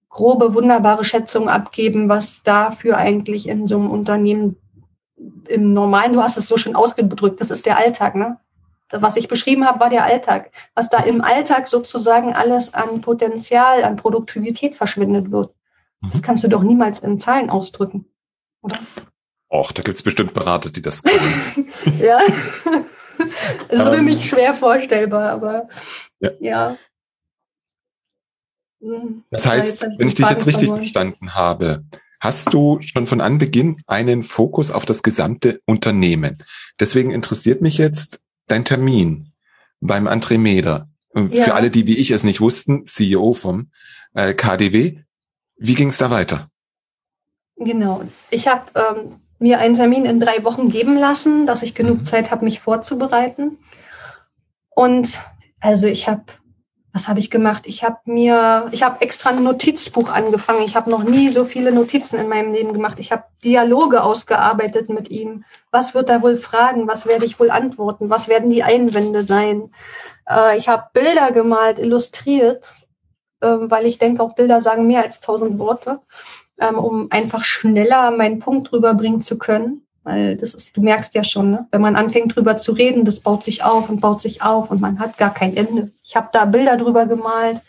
[0.09, 4.57] grobe, wunderbare Schätzungen abgeben, was dafür eigentlich in so einem Unternehmen
[5.49, 8.39] im Normalen, du hast es so schön ausgedrückt, das ist der Alltag, ne?
[8.93, 10.53] Was ich beschrieben habe, war der Alltag.
[10.75, 15.53] Was da im Alltag sozusagen alles an Potenzial, an Produktivität verschwindet wird.
[16.13, 18.07] Das kannst du doch niemals in Zahlen ausdrücken,
[18.63, 18.77] oder?
[19.49, 21.73] Och, da gibt's bestimmt Berater, die das können.
[21.99, 22.21] ja.
[23.69, 24.23] Es ist für mich ähm.
[24.23, 25.69] schwer vorstellbar, aber
[26.21, 26.31] ja.
[26.39, 26.79] ja.
[29.31, 30.83] Das heißt, wenn ich dich jetzt richtig verloren.
[30.83, 31.85] verstanden habe,
[32.21, 36.45] hast du schon von Anbeginn einen Fokus auf das gesamte Unternehmen.
[36.79, 39.33] Deswegen interessiert mich jetzt dein Termin
[39.81, 40.89] beim Andremeda.
[41.15, 41.45] Ja.
[41.45, 43.71] Für alle, die wie ich es nicht wussten, CEO vom
[44.15, 44.99] äh, KDW.
[45.57, 46.51] Wie ging es da weiter?
[47.57, 48.05] Genau.
[48.31, 52.05] Ich habe ähm, mir einen Termin in drei Wochen geben lassen, dass ich genug mhm.
[52.05, 53.59] Zeit habe, mich vorzubereiten.
[54.71, 55.21] Und
[55.61, 56.25] also ich habe,
[56.93, 57.65] was habe ich gemacht?
[57.67, 60.63] Ich habe mir, ich habe extra ein Notizbuch angefangen.
[60.63, 62.99] Ich habe noch nie so viele Notizen in meinem Leben gemacht.
[62.99, 65.45] Ich habe Dialoge ausgearbeitet mit ihm.
[65.71, 66.89] Was wird er wohl fragen?
[66.89, 68.11] Was werde ich wohl antworten?
[68.11, 69.71] Was werden die Einwände sein?
[70.29, 72.75] Äh, ich habe Bilder gemalt, illustriert,
[73.41, 76.01] äh, weil ich denke, auch Bilder sagen mehr als tausend Worte,
[76.61, 79.83] ähm, um einfach schneller meinen Punkt rüberbringen zu können.
[80.05, 81.67] Weil das ist, du merkst ja schon, ne?
[81.73, 84.81] wenn man anfängt drüber zu reden, das baut sich auf und baut sich auf und
[84.81, 85.91] man hat gar kein Ende.
[86.05, 87.61] Ich habe da Bilder drüber gemalt,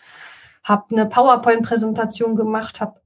[0.63, 3.01] habe eine PowerPoint-Präsentation gemacht, habe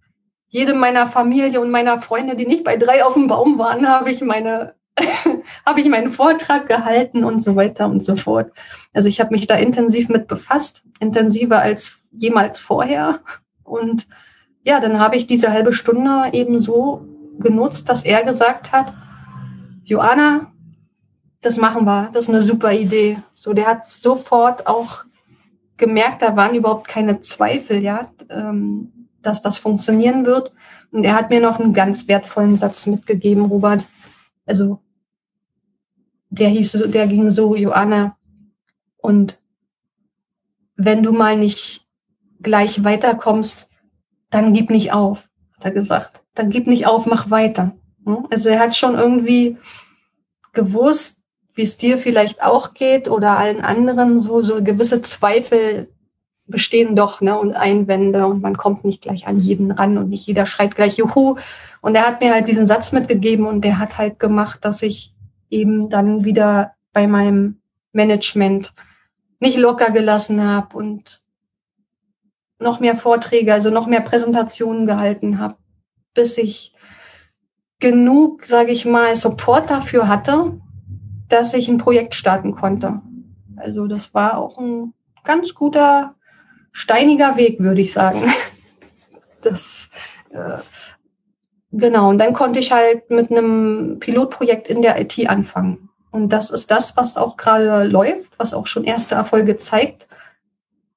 [0.49, 4.11] jedem meiner Familie und meiner Freunde, die nicht bei drei auf dem Baum waren, habe
[4.11, 4.73] ich meine
[5.65, 8.51] habe ich meinen Vortrag gehalten und so weiter und so fort.
[8.93, 13.21] Also ich habe mich da intensiv mit befasst, intensiver als jemals vorher.
[13.63, 14.07] Und
[14.63, 17.05] ja, dann habe ich diese halbe Stunde eben so
[17.39, 18.93] genutzt, dass er gesagt hat,
[19.83, 20.51] Joanna,
[21.41, 23.17] das machen wir, das ist eine super Idee.
[23.33, 25.05] So, der hat sofort auch
[25.77, 30.53] gemerkt, da waren überhaupt keine Zweifel, ja, ähm, dass das funktionieren wird.
[30.91, 33.87] Und er hat mir noch einen ganz wertvollen Satz mitgegeben, Robert.
[34.45, 34.79] Also,
[36.29, 38.15] der hieß, der ging so, Joanna,
[38.97, 39.41] und
[40.75, 41.87] wenn du mal nicht
[42.39, 43.70] gleich weiterkommst,
[44.31, 46.23] dann gib nicht auf, hat er gesagt.
[46.33, 47.73] Dann gib nicht auf, mach weiter.
[48.05, 48.25] Hm?
[48.31, 49.57] Also er hat schon irgendwie
[50.53, 51.21] gewusst,
[51.53, 55.89] wie es dir vielleicht auch geht oder allen anderen, so, so gewisse Zweifel
[56.47, 60.27] bestehen doch, ne, und Einwände und man kommt nicht gleich an jeden ran und nicht
[60.27, 61.37] jeder schreit gleich Juhu.
[61.81, 65.13] Und er hat mir halt diesen Satz mitgegeben und der hat halt gemacht, dass ich
[65.49, 67.61] eben dann wieder bei meinem
[67.93, 68.73] Management
[69.39, 71.21] nicht locker gelassen habe und
[72.61, 75.55] noch mehr Vorträge, also noch mehr Präsentationen gehalten habe,
[76.13, 76.73] bis ich
[77.79, 80.59] genug, sage ich mal, Support dafür hatte,
[81.27, 83.01] dass ich ein Projekt starten konnte.
[83.55, 84.93] Also das war auch ein
[85.23, 86.15] ganz guter,
[86.71, 88.31] steiniger Weg, würde ich sagen.
[89.43, 89.89] Das
[90.29, 90.59] äh,
[91.71, 95.89] genau, und dann konnte ich halt mit einem Pilotprojekt in der IT anfangen.
[96.11, 100.07] Und das ist das, was auch gerade läuft, was auch schon erste Erfolge zeigt,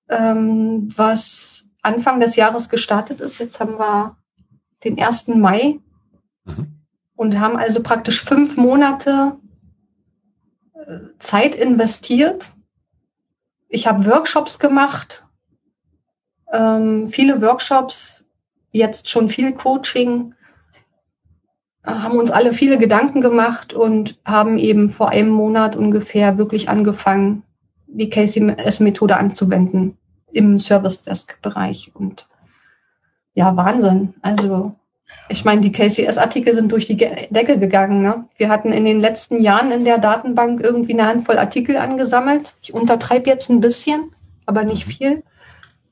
[0.08, 3.38] ähm, was Anfang des Jahres gestartet ist.
[3.38, 4.16] Jetzt haben wir
[4.84, 5.28] den 1.
[5.28, 5.80] Mai
[6.44, 6.80] mhm.
[7.16, 9.38] und haben also praktisch fünf Monate
[10.74, 12.52] äh, Zeit investiert.
[13.68, 15.24] Ich habe Workshops gemacht,
[16.52, 18.24] ähm, viele Workshops,
[18.70, 20.34] jetzt schon viel Coaching,
[21.82, 26.68] äh, haben uns alle viele Gedanken gemacht und haben eben vor einem Monat ungefähr wirklich
[26.68, 27.42] angefangen,
[27.94, 29.96] die KCS-Methode anzuwenden
[30.32, 31.92] im Service Desk-Bereich.
[31.94, 32.28] Und
[33.34, 34.14] ja, Wahnsinn.
[34.22, 34.74] Also
[35.28, 38.02] ich meine, die KCS-Artikel sind durch die Decke gegangen.
[38.02, 38.26] Ne?
[38.36, 42.56] Wir hatten in den letzten Jahren in der Datenbank irgendwie eine Handvoll Artikel angesammelt.
[42.62, 44.10] Ich untertreibe jetzt ein bisschen,
[44.44, 45.22] aber nicht viel.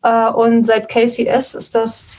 [0.02, 2.18] Äh, und seit KCS ist das,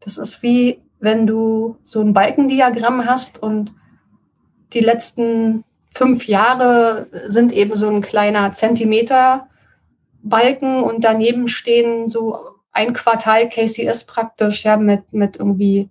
[0.00, 3.72] das ist wie wenn du so ein Balkendiagramm hast und
[4.72, 9.48] die letzten fünf Jahre sind eben so ein kleiner Zentimeter
[10.22, 12.38] Balken und daneben stehen so
[12.72, 15.90] ein Quartal KCS praktisch, ja, mit, mit irgendwie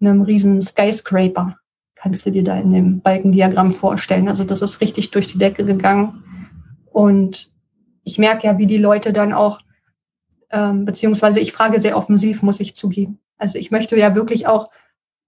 [0.00, 1.56] einem riesen Skyscraper.
[1.94, 4.28] Kannst du dir da in dem Balkendiagramm vorstellen.
[4.28, 6.24] Also das ist richtig durch die Decke gegangen.
[6.90, 7.52] Und
[8.04, 9.60] ich merke ja, wie die Leute dann auch,
[10.50, 13.18] ähm, beziehungsweise ich frage sehr offensiv, muss ich zugeben.
[13.38, 14.70] Also ich möchte ja wirklich auch,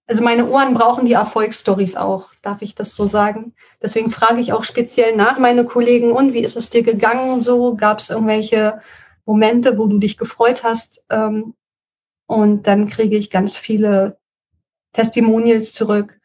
[0.06, 3.54] also meine Ohren brauchen die Erfolgsstories auch, darf ich das so sagen.
[3.82, 7.74] Deswegen frage ich auch speziell nach meine Kollegen, und wie ist es dir gegangen so?
[7.74, 8.80] Gab es irgendwelche
[9.24, 11.04] Momente, wo du dich gefreut hast?
[11.10, 11.54] Ähm,
[12.26, 14.18] und dann kriege ich ganz viele
[14.92, 16.20] Testimonials zurück,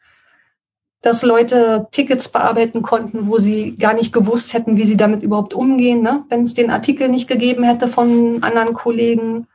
[1.02, 5.54] dass Leute Tickets bearbeiten konnten, wo sie gar nicht gewusst hätten, wie sie damit überhaupt
[5.54, 6.24] umgehen, ne?
[6.28, 9.46] wenn es den Artikel nicht gegeben hätte von anderen Kollegen,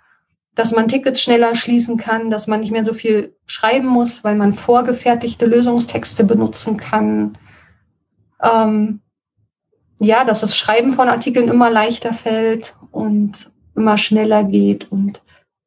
[0.56, 4.36] dass man Tickets schneller schließen kann, dass man nicht mehr so viel schreiben muss, weil
[4.36, 7.38] man vorgefertigte Lösungstexte benutzen kann.
[8.42, 9.02] Ähm,
[10.00, 15.24] ja, dass das Schreiben von Artikeln immer leichter fällt und immer schneller geht und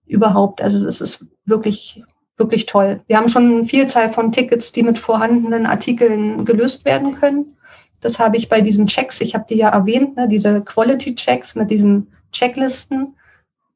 [0.07, 2.03] überhaupt, also es ist wirklich
[2.39, 3.01] wirklich toll.
[3.07, 7.57] Wir haben schon eine Vielzahl von Tickets, die mit vorhandenen Artikeln gelöst werden können.
[8.01, 11.57] Das habe ich bei diesen Checks, ich habe die ja erwähnt, ne, diese Quality Checks
[11.57, 13.17] mit diesen Checklisten.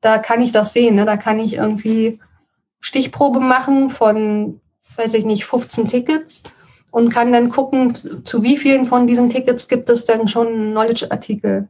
[0.02, 0.96] Da kann ich das sehen.
[0.96, 1.06] Ne?
[1.06, 2.20] Da kann ich irgendwie
[2.80, 4.60] Stichprobe machen von,
[4.96, 6.42] weiß ich nicht, 15 Tickets
[6.90, 11.68] und kann dann gucken, zu wie vielen von diesen Tickets gibt es denn schon Knowledge-Artikel.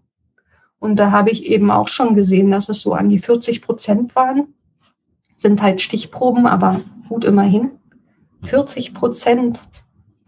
[0.81, 4.16] Und da habe ich eben auch schon gesehen, dass es so an die 40 Prozent
[4.16, 4.49] waren
[5.42, 7.73] sind halt Stichproben, aber gut immerhin.
[8.45, 9.61] 40 Prozent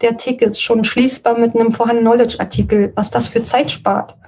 [0.03, 4.19] der Tickets schon schließbar mit einem vorhandenen Knowledge-Artikel, was das für Zeit spart.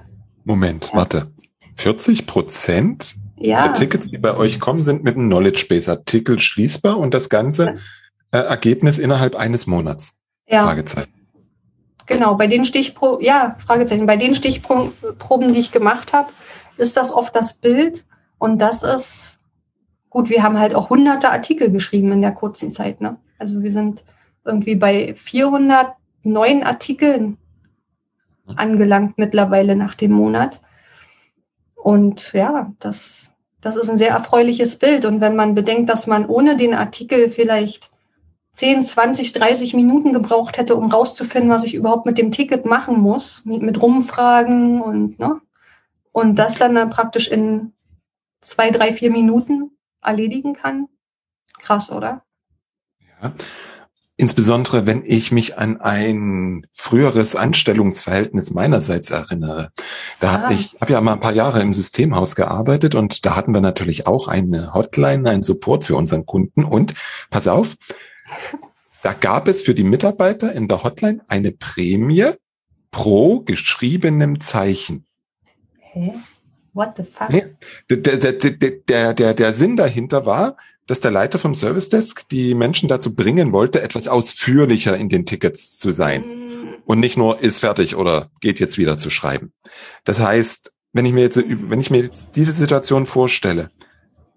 [0.45, 1.27] Moment, warte.
[1.75, 3.67] 40 Prozent ja.
[3.67, 7.75] der Tickets, die bei euch kommen, sind mit einem Knowledge-Base-Artikel schließbar und das ganze
[8.31, 10.17] äh, Ergebnis innerhalb eines Monats.
[10.47, 10.65] Ja.
[10.65, 11.13] Fragezeichen.
[12.05, 16.29] Genau, bei den Stichproben, ja, Fragezeichen, bei den Stichproben, die ich gemacht habe,
[16.77, 18.05] ist das oft das Bild
[18.37, 19.39] und das ist
[20.09, 23.17] gut, wir haben halt auch hunderte Artikel geschrieben in der kurzen Zeit, ne?
[23.39, 24.05] Also wir sind
[24.45, 27.37] irgendwie bei 400 neuen Artikeln
[28.55, 30.61] angelangt mittlerweile nach dem Monat.
[31.87, 35.05] Und ja, das, das ist ein sehr erfreuliches Bild.
[35.05, 37.91] Und wenn man bedenkt, dass man ohne den Artikel vielleicht
[38.55, 42.99] 10, 20, 30 Minuten gebraucht hätte, um rauszufinden, was ich überhaupt mit dem Ticket machen
[42.99, 45.39] muss, mit, mit Rumfragen und, ne?
[46.11, 47.71] Und das dann, dann praktisch in
[48.41, 49.71] zwei, drei, vier Minuten
[50.01, 50.89] erledigen kann.
[51.57, 52.25] Krass, oder?
[53.21, 53.31] Ja.
[54.19, 59.71] Insbesondere wenn ich mich an ein früheres Anstellungsverhältnis meinerseits erinnere.
[60.19, 60.51] Da ah.
[60.51, 64.07] ich habe ja mal ein paar Jahre im Systemhaus gearbeitet und da hatten wir natürlich
[64.07, 66.95] auch eine Hotline, einen Support für unseren Kunden und
[67.29, 67.75] pass auf,
[69.03, 72.31] da gab es für die Mitarbeiter in der Hotline eine Prämie
[72.89, 75.05] pro geschriebenem Zeichen.
[75.79, 76.13] Hä?
[76.73, 77.29] What the fuck?
[77.29, 77.43] Nee,
[77.89, 82.55] der, der, der, der, der Sinn dahinter war, dass der Leiter vom Service Desk die
[82.55, 86.21] Menschen dazu bringen wollte, etwas ausführlicher in den Tickets zu sein.
[86.21, 86.57] Mm.
[86.85, 89.51] Und nicht nur ist fertig oder geht jetzt wieder zu schreiben.
[90.05, 93.69] Das heißt, wenn ich mir jetzt, wenn ich mir jetzt diese Situation vorstelle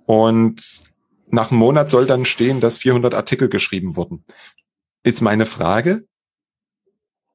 [0.04, 0.82] und
[1.28, 4.24] nach einem Monat soll dann stehen, dass 400 Artikel geschrieben wurden.
[5.04, 6.04] Ist meine Frage,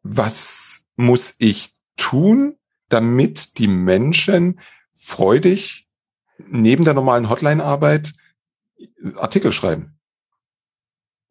[0.03, 2.57] was muss ich tun,
[2.89, 4.59] damit die Menschen
[4.93, 5.87] freudig
[6.37, 8.13] neben der normalen Hotline-Arbeit
[9.17, 9.97] Artikel schreiben?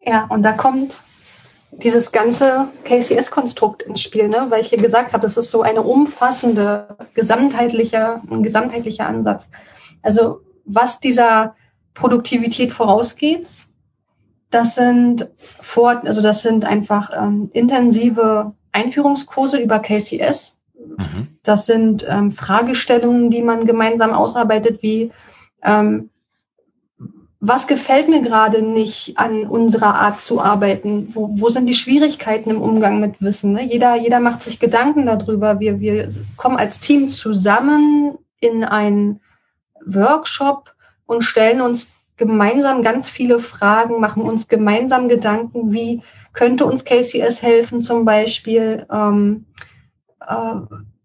[0.01, 1.03] Ja, und da kommt
[1.71, 4.47] dieses ganze KCS-Konstrukt ins Spiel, ne?
[4.49, 9.51] weil ich hier gesagt habe, das ist so eine umfassende, gesamtheitlicher, ein gesamtheitlicher Ansatz.
[10.03, 11.57] Also was dieser
[11.95, 13.49] Produktivität vorausgeht.
[14.51, 15.31] Das sind
[15.61, 20.61] vor, also das sind einfach ähm, intensive Einführungskurse über KCS.
[20.75, 21.39] Mhm.
[21.43, 25.13] Das sind ähm, Fragestellungen, die man gemeinsam ausarbeitet, wie
[25.63, 26.11] ähm,
[27.47, 31.15] was gefällt mir gerade nicht an unserer Art zu arbeiten?
[31.15, 33.53] Wo, wo sind die Schwierigkeiten im Umgang mit Wissen?
[33.53, 33.65] Ne?
[33.65, 35.61] Jeder, jeder macht sich Gedanken darüber.
[35.61, 39.21] Wir, wir kommen als Team zusammen in einen
[39.85, 46.03] Workshop und stellen uns gemeinsam ganz viele Fragen, machen uns gemeinsam Gedanken, wie
[46.33, 49.45] könnte uns KCS helfen zum Beispiel, ähm,
[50.27, 50.55] äh,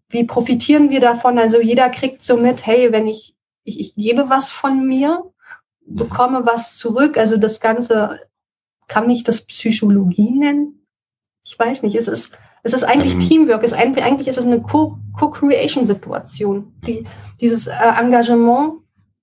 [0.08, 1.38] wie profitieren wir davon?
[1.38, 5.22] Also jeder kriegt so mit, hey, wenn ich, ich, ich gebe was von mir,
[5.90, 7.18] bekomme was zurück.
[7.18, 8.20] Also das Ganze,
[8.88, 10.86] kann ich das Psychologie nennen?
[11.44, 13.20] Ich weiß nicht, es ist, es ist eigentlich ähm.
[13.20, 16.72] Teamwork, es ist eigentlich, eigentlich ist es eine Co-Creation-Situation.
[16.86, 17.04] Die,
[17.40, 18.74] dieses äh, Engagement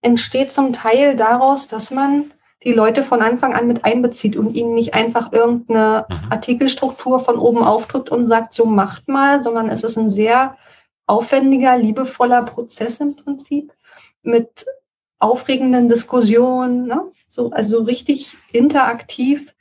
[0.01, 4.73] entsteht zum Teil daraus, dass man die Leute von Anfang an mit einbezieht und ihnen
[4.73, 6.31] nicht einfach irgendeine mhm.
[6.31, 10.57] Artikelstruktur von oben aufdrückt und sagt, so macht mal, sondern es ist ein sehr
[11.05, 13.71] aufwendiger, liebevoller Prozess im Prinzip
[14.23, 14.65] mit
[15.19, 17.11] aufregenden Diskussionen, ne?
[17.27, 19.53] so, also richtig interaktiv.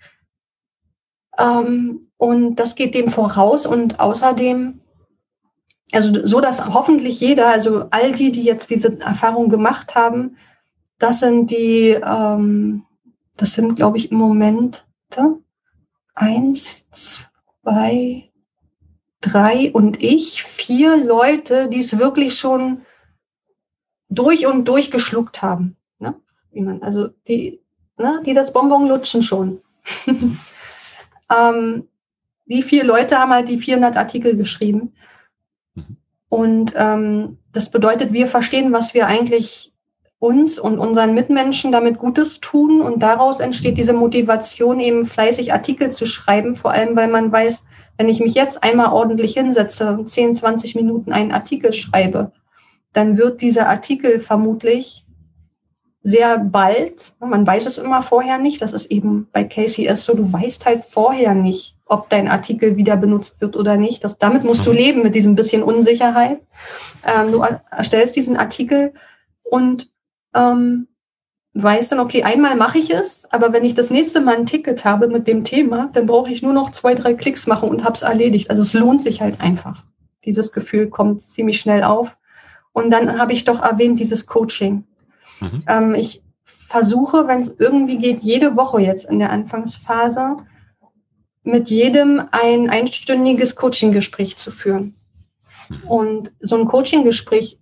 [1.39, 4.81] Ähm, und das geht dem voraus und außerdem
[5.93, 10.37] also so, dass hoffentlich jeder, also all die, die jetzt diese Erfahrung gemacht haben,
[10.99, 12.85] das sind die, ähm,
[13.37, 15.37] das sind, glaube ich, im Moment da,
[16.15, 18.31] eins, zwei,
[19.21, 22.83] drei und ich, vier Leute, die es wirklich schon
[24.09, 25.77] durch und durch geschluckt haben.
[25.99, 26.15] Ne?
[26.53, 27.61] Wie man, also die,
[27.99, 29.61] ne, die das Bonbon lutschen schon.
[31.35, 31.89] ähm,
[32.47, 34.95] die vier Leute haben halt die 400 Artikel geschrieben.
[36.29, 39.73] Und ähm, das bedeutet, wir verstehen, was wir eigentlich
[40.19, 42.81] uns und unseren Mitmenschen damit Gutes tun.
[42.81, 47.65] Und daraus entsteht diese Motivation, eben fleißig Artikel zu schreiben, vor allem weil man weiß,
[47.99, 52.33] wenn ich mich jetzt einmal ordentlich hinsetze, 10, 20 Minuten einen Artikel schreibe,
[52.97, 55.05] dann wird dieser Artikel vermutlich
[56.03, 60.33] sehr bald, man weiß es immer vorher nicht, das ist eben bei KCS so, du
[60.33, 64.05] weißt halt vorher nicht, ob dein Artikel wieder benutzt wird oder nicht.
[64.05, 64.77] Das, damit musst du mhm.
[64.77, 66.41] leben, mit diesem bisschen Unsicherheit.
[67.05, 68.93] Ähm, du erstellst diesen Artikel
[69.43, 69.91] und
[70.33, 70.87] ähm,
[71.55, 74.85] weißt dann, okay, einmal mache ich es, aber wenn ich das nächste Mal ein Ticket
[74.85, 77.95] habe mit dem Thema, dann brauche ich nur noch zwei, drei Klicks machen und habe
[77.95, 78.51] es erledigt.
[78.51, 79.83] Also es lohnt sich halt einfach.
[80.25, 82.17] Dieses Gefühl kommt ziemlich schnell auf.
[82.77, 84.85] Und dann habe ich doch erwähnt, dieses Coaching.
[85.41, 85.63] Mhm.
[85.67, 90.37] Ähm, ich versuche, wenn es irgendwie geht, jede Woche jetzt in der Anfangsphase
[91.43, 94.95] mit jedem ein einstündiges Coaching-Gespräch zu führen.
[95.71, 95.89] Mhm.
[95.89, 97.59] Und so ein Coaching-Gespräch,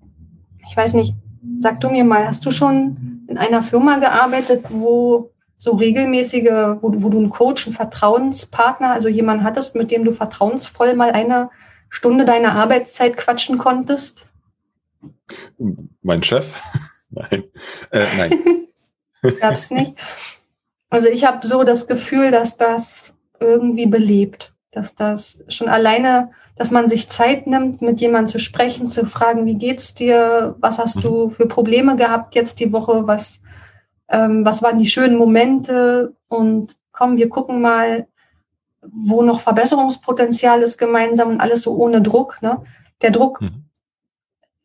[0.68, 1.14] ich weiß nicht,
[1.60, 6.92] sag du mir mal, hast du schon in einer Firma gearbeitet, wo so regelmäßige, wo,
[6.92, 11.50] wo du einen Coach, einen Vertrauenspartner, also jemanden hattest, mit dem du vertrauensvoll mal eine
[11.88, 14.33] Stunde deiner Arbeitszeit quatschen konntest?
[16.02, 16.54] Mein Chef?
[17.10, 17.44] nein.
[17.90, 18.68] Äh, nein.
[19.40, 19.94] Gab's nicht.
[20.90, 26.70] Also ich habe so das Gefühl, dass das irgendwie belebt, dass das schon alleine, dass
[26.70, 30.96] man sich Zeit nimmt, mit jemandem zu sprechen, zu fragen, wie geht's dir, was hast
[30.96, 31.00] mhm.
[31.00, 33.40] du für Probleme gehabt jetzt die Woche, was
[34.08, 38.06] ähm, was waren die schönen Momente und komm, wir gucken mal,
[38.82, 42.38] wo noch Verbesserungspotenzial ist gemeinsam und alles so ohne Druck.
[42.42, 42.62] Ne?
[43.02, 43.63] Der Druck, mhm.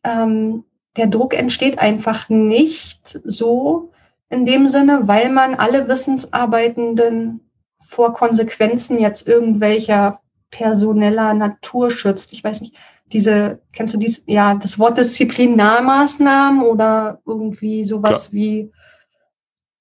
[0.04, 0.64] Ähm,
[0.96, 3.92] der Druck entsteht einfach nicht so
[4.28, 7.40] in dem Sinne, weil man alle Wissensarbeitenden
[7.80, 10.20] vor Konsequenzen jetzt irgendwelcher
[10.50, 12.32] personeller Natur schützt.
[12.32, 12.76] Ich weiß nicht,
[13.12, 18.32] diese, kennst du dies, ja, das Wort Disziplinarmaßnahmen oder irgendwie sowas Klar.
[18.32, 18.72] wie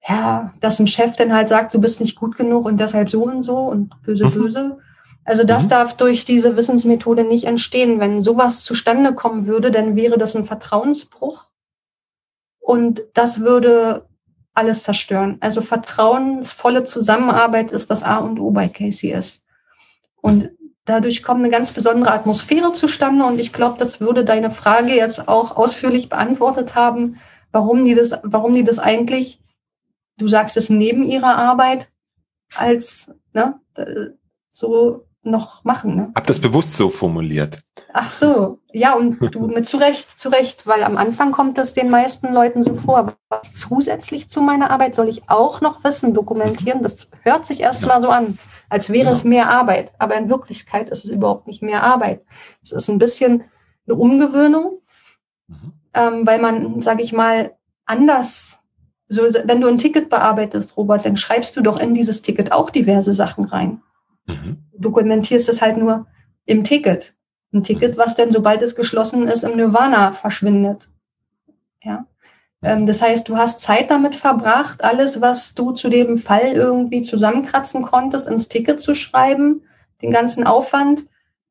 [0.08, 3.24] ja, dass ein Chef dann halt sagt, du bist nicht gut genug und deshalb so
[3.24, 4.32] und so und böse, mhm.
[4.32, 4.78] böse.
[5.30, 5.70] Also das mhm.
[5.70, 8.00] darf durch diese Wissensmethode nicht entstehen.
[8.00, 11.46] Wenn sowas zustande kommen würde, dann wäre das ein Vertrauensbruch
[12.60, 14.08] und das würde
[14.56, 15.38] alles zerstören.
[15.40, 19.44] Also vertrauensvolle Zusammenarbeit ist das A und O bei KCS.
[20.20, 20.50] Und
[20.86, 25.28] dadurch kommt eine ganz besondere Atmosphäre zustande und ich glaube, das würde deine Frage jetzt
[25.28, 27.20] auch ausführlich beantwortet haben,
[27.52, 29.40] warum die das, warum die das eigentlich
[30.18, 31.88] du sagst es neben ihrer Arbeit
[32.56, 33.60] als ne,
[34.52, 35.96] so noch machen.
[35.96, 36.12] Ne?
[36.16, 37.62] Hab das bewusst so formuliert.
[37.94, 42.34] Ach so, ja, und du mit zurecht, zurecht, weil am Anfang kommt das den meisten
[42.34, 43.14] Leuten so vor.
[43.30, 46.84] Was zusätzlich zu meiner Arbeit soll ich auch noch Wissen dokumentieren?
[46.84, 47.88] Das hört sich erst ja.
[47.88, 48.38] mal so an,
[48.70, 49.12] als wäre ja.
[49.12, 49.92] es mehr Arbeit.
[50.00, 52.24] Aber in Wirklichkeit ist es überhaupt nicht mehr Arbeit.
[52.62, 53.44] Es ist ein bisschen
[53.88, 54.80] eine Umgewöhnung,
[55.48, 55.74] mhm.
[55.94, 57.56] ähm, weil man, sage ich mal,
[57.86, 58.60] anders
[59.12, 62.70] so, wenn du ein Ticket bearbeitest, Robert, dann schreibst du doch in dieses Ticket auch
[62.70, 63.82] diverse Sachen rein.
[64.30, 64.58] Mhm.
[64.78, 66.08] Dokumentierst es halt nur
[66.46, 67.16] im Ticket.
[67.52, 70.90] Ein Ticket, was dann, sobald es geschlossen ist, im Nirvana verschwindet.
[71.84, 72.06] Ja.
[72.62, 77.02] Ähm, das heißt, du hast Zeit damit verbracht, alles, was du zu dem Fall irgendwie
[77.02, 79.64] zusammenkratzen konntest, ins Ticket zu schreiben,
[80.02, 81.06] den ganzen Aufwand,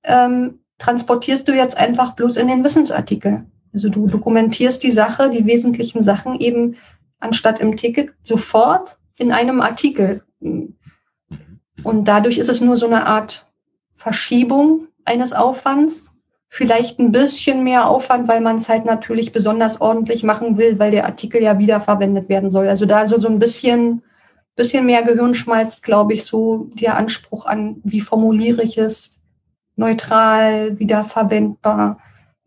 [0.05, 3.47] ähm, transportierst du jetzt einfach bloß in den Wissensartikel.
[3.73, 6.77] Also du dokumentierst die Sache, die wesentlichen Sachen eben
[7.19, 10.23] anstatt im Ticket sofort in einem Artikel.
[11.89, 13.47] Und dadurch ist es nur so eine Art
[13.95, 16.11] Verschiebung eines Aufwands.
[16.51, 20.91] Vielleicht ein bisschen mehr Aufwand, weil man es halt natürlich besonders ordentlich machen will, weil
[20.91, 22.69] der Artikel ja wiederverwendet werden soll.
[22.69, 24.03] Also da also so ein bisschen,
[24.55, 29.23] bisschen mehr Gehirnschmalz, glaube ich, so der Anspruch an, wie formuliere ich es,
[29.75, 32.01] neutral, wiederverwendbar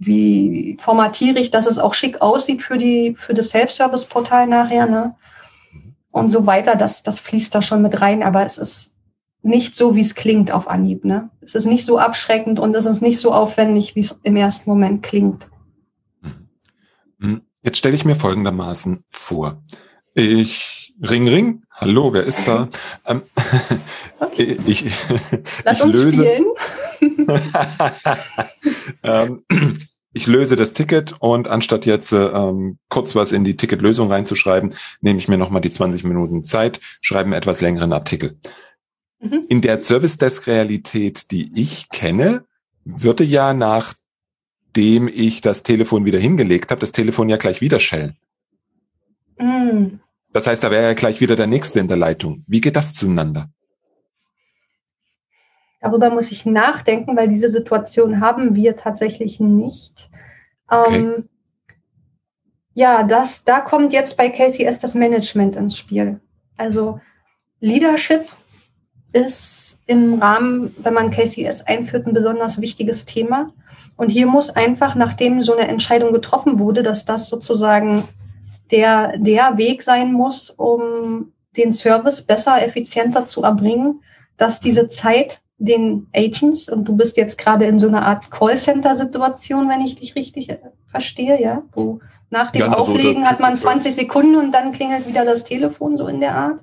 [0.04, 5.16] wie formatiere ich, dass es auch schick aussieht für die, für das Self-Service-Portal nachher, ne?
[6.10, 8.91] Und so weiter, das, das fließt da schon mit rein, aber es ist
[9.44, 11.30] nicht so, wie es klingt auf Anhieb, ne?
[11.42, 14.70] Es ist nicht so abschreckend und es ist nicht so aufwendig, wie es im ersten
[14.70, 15.48] Moment klingt.
[17.20, 17.42] Hm.
[17.64, 19.62] Jetzt stelle ich mir folgendermaßen vor.
[20.14, 22.68] Ich ring ring, hallo, wer ist da?
[23.06, 23.24] Ähm,
[24.66, 24.86] ich,
[25.64, 26.28] Lass ich uns löse.
[29.04, 29.44] ähm,
[30.14, 35.20] ich löse das Ticket und anstatt jetzt ähm, kurz was in die Ticketlösung reinzuschreiben, nehme
[35.20, 38.38] ich mir nochmal die 20 Minuten Zeit, schreibe einen etwas längeren Artikel.
[39.22, 39.46] Mhm.
[39.50, 42.46] In der Service Desk Realität, die ich kenne,
[42.84, 48.18] würde ja nachdem ich das Telefon wieder hingelegt habe, das Telefon ja gleich wieder schellen.
[49.38, 50.00] Mhm.
[50.34, 52.44] Das heißt, da wäre ja gleich wieder der Nächste in der Leitung.
[52.48, 53.50] Wie geht das zueinander?
[55.82, 60.10] Darüber muss ich nachdenken, weil diese Situation haben wir tatsächlich nicht.
[60.68, 60.96] Okay.
[60.96, 61.30] Ähm,
[62.74, 66.22] ja, das, da kommt jetzt bei KCS das Management ins Spiel.
[66.56, 67.02] Also
[67.60, 68.28] Leadership
[69.14, 73.52] ist im Rahmen, wenn man KCS einführt, ein besonders wichtiges Thema.
[73.98, 78.08] Und hier muss einfach, nachdem so eine Entscheidung getroffen wurde, dass das sozusagen
[78.72, 84.02] der, der Weg sein muss, um den Service besser, effizienter zu erbringen,
[84.38, 89.70] dass diese Zeit den Agents und du bist jetzt gerade in so einer Art Callcenter-Situation,
[89.70, 90.58] wenn ich dich richtig äh,
[90.90, 92.00] verstehe, ja, wo
[92.32, 95.98] nach dem ja, Auflegen so hat man 20 Sekunden und dann klingelt wieder das Telefon
[95.98, 96.60] so in der Art.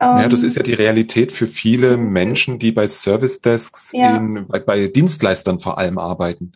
[0.00, 4.16] Ja, das ähm, ist ja die Realität für viele Menschen, die bei Service Desks ja.
[4.16, 6.52] in, bei, bei, Dienstleistern vor allem arbeiten.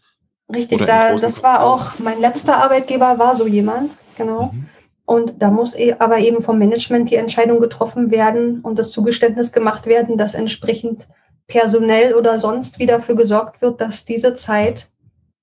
[0.52, 4.52] Richtig, da, das war auch mein letzter Arbeitgeber war so jemand, genau.
[4.52, 4.66] Mhm.
[5.06, 9.52] Und da muss e, aber eben vom Management die Entscheidung getroffen werden und das Zugeständnis
[9.52, 11.08] gemacht werden, dass entsprechend
[11.46, 14.90] personell oder sonst wieder dafür gesorgt wird, dass diese Zeit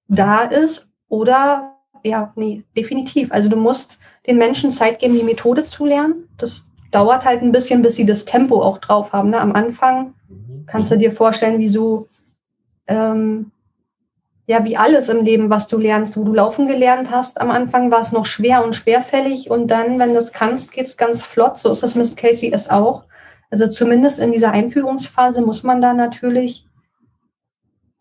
[0.08, 3.32] da ist oder ja, nee, definitiv.
[3.32, 6.30] Also du musst den Menschen Zeit geben, die Methode zu lernen.
[6.38, 9.30] Das dauert halt ein bisschen, bis sie das Tempo auch drauf haben.
[9.30, 9.40] Ne?
[9.40, 10.66] Am Anfang mhm.
[10.68, 12.08] kannst du dir vorstellen, wie so,
[12.88, 13.52] ähm,
[14.46, 16.16] ja, wie alles im Leben, was du lernst.
[16.16, 20.00] Wo du laufen gelernt hast, am Anfang war es noch schwer und schwerfällig und dann,
[20.00, 21.60] wenn du es kannst, geht es ganz flott.
[21.60, 23.04] So ist es mit Casey es auch.
[23.50, 26.66] Also zumindest in dieser Einführungsphase muss man da natürlich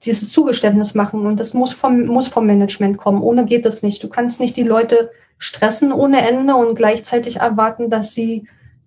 [0.05, 3.22] dieses Zugeständnis machen und das muss vom, muss vom Management kommen.
[3.22, 4.03] Ohne geht es nicht.
[4.03, 8.47] Du kannst nicht die Leute stressen ohne Ende und gleichzeitig erwarten, dass sie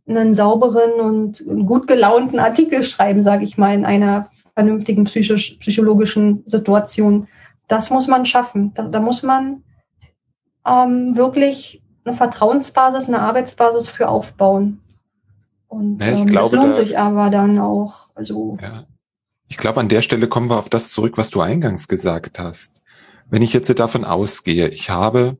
[0.10, 6.44] einen sauberen und gut gelaunten Artikel schreiben, sage ich mal, in einer vernünftigen psychisch, psychologischen
[6.46, 7.28] Situation.
[7.68, 8.74] Das muss man schaffen.
[8.74, 9.64] Da, da muss man
[10.66, 14.82] ähm, wirklich eine Vertrauensbasis, eine Arbeitsbasis für aufbauen.
[15.68, 18.10] Und ja, ähm, glaube, das lohnt da, sich aber dann auch.
[18.16, 18.86] Also ja.
[19.48, 22.84] Ich glaube, an der Stelle kommen wir auf das zurück, was du eingangs gesagt hast.
[23.30, 25.38] Wenn ich jetzt davon ausgehe, ich habe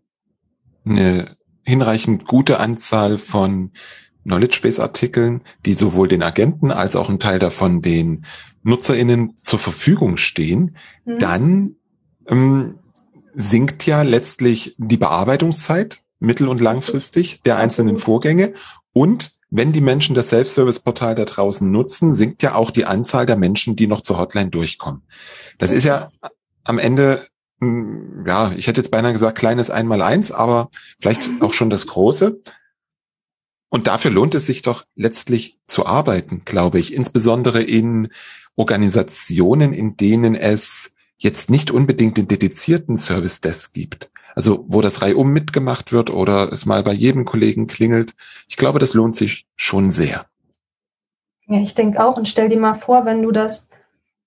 [0.86, 3.72] eine hinreichend gute Anzahl von
[4.30, 8.26] Knowledge Base Artikeln, die sowohl den Agenten als auch ein Teil davon den
[8.64, 11.20] NutzerInnen zur Verfügung stehen, mhm.
[11.20, 11.76] dann
[12.28, 12.76] ähm,
[13.34, 18.54] sinkt ja letztlich die Bearbeitungszeit mittel- und langfristig der einzelnen Vorgänge
[18.94, 23.36] und wenn die Menschen das Self-Service-Portal da draußen nutzen, sinkt ja auch die Anzahl der
[23.36, 25.02] Menschen, die noch zur Hotline durchkommen.
[25.58, 26.10] Das ist ja
[26.64, 27.26] am Ende
[27.62, 30.70] hm, ja, ich hätte jetzt beinahe gesagt, kleines Einmaleins, aber
[31.00, 32.42] vielleicht auch schon das große.
[33.70, 38.10] Und dafür lohnt es sich doch letztlich zu arbeiten, glaube ich, insbesondere in
[38.56, 44.10] Organisationen, in denen es jetzt nicht unbedingt den dedizierten Service Desk gibt.
[44.36, 48.16] Also wo das reihum mitgemacht wird oder es mal bei jedem Kollegen klingelt.
[48.48, 50.26] Ich glaube, das lohnt sich schon sehr.
[51.48, 52.16] Ja, ich denke auch.
[52.16, 53.70] Und stell dir mal vor, wenn du das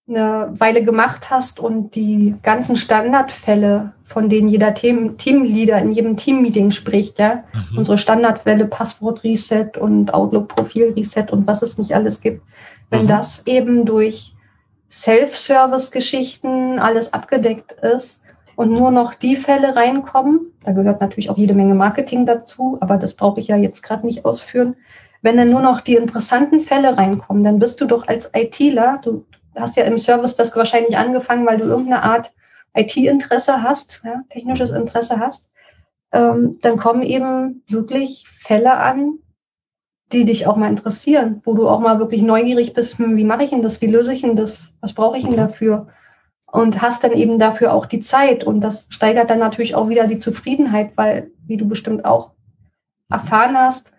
[0.08, 6.16] eine Weile gemacht hast und die ganzen Standardfälle, von denen jeder Team, Teamleader in jedem
[6.16, 7.78] Teammeeting spricht, ja, mhm.
[7.78, 12.42] unsere Standardfälle, Passwort Reset und Outlook Profil Reset und was es nicht alles gibt,
[12.90, 13.08] wenn mhm.
[13.08, 14.34] das eben durch
[14.90, 18.22] Self-Service-Geschichten alles abgedeckt ist
[18.56, 22.98] und nur noch die Fälle reinkommen, da gehört natürlich auch jede Menge Marketing dazu, aber
[22.98, 24.76] das brauche ich ja jetzt gerade nicht ausführen.
[25.22, 29.24] Wenn dann nur noch die interessanten Fälle reinkommen, dann bist du doch als ITler, du
[29.54, 32.32] hast ja im Service das wahrscheinlich angefangen, weil du irgendeine Art
[32.74, 35.50] IT-Interesse hast, ja, technisches Interesse hast,
[36.12, 39.18] ähm, dann kommen eben wirklich Fälle an,
[40.12, 43.44] die dich auch mal interessieren, wo du auch mal wirklich neugierig bist, hm, wie mache
[43.44, 45.36] ich denn das, wie löse ich denn das, was brauche ich denn mhm.
[45.36, 45.88] dafür?
[46.50, 50.06] Und hast dann eben dafür auch die Zeit und das steigert dann natürlich auch wieder
[50.06, 52.32] die Zufriedenheit, weil, wie du bestimmt auch
[53.08, 53.94] erfahren hast,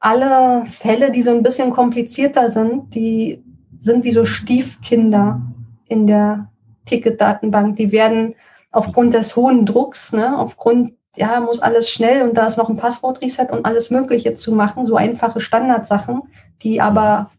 [0.00, 3.42] alle Fälle, die so ein bisschen komplizierter sind, die
[3.78, 5.40] sind wie so Stiefkinder
[5.86, 6.50] in der
[6.86, 7.76] Ticketdatenbank.
[7.76, 8.34] Die werden
[8.70, 12.76] aufgrund des hohen Drucks, ne, aufgrund, ja, muss alles schnell und da ist noch ein
[12.76, 16.22] Passwortreset und alles Mögliche zu machen, so einfache Standardsachen,
[16.62, 17.30] die aber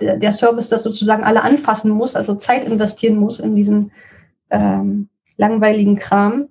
[0.00, 3.92] der, der Service das sozusagen alle anfassen muss, also Zeit investieren muss in diesen
[4.50, 6.48] ähm, langweiligen Kram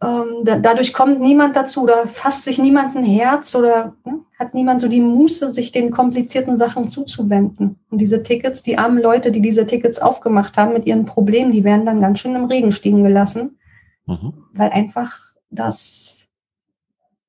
[0.00, 4.88] dadurch kommt niemand dazu oder fasst sich niemand ein Herz oder ne, hat niemand so
[4.88, 7.78] die Muße, sich den komplizierten Sachen zuzuwenden.
[7.90, 11.64] Und diese Tickets, die armen Leute, die diese Tickets aufgemacht haben mit ihren Problemen, die
[11.64, 13.58] werden dann ganz schön im Regen stehen gelassen,
[14.06, 14.34] mhm.
[14.52, 15.18] weil einfach
[15.50, 16.26] das,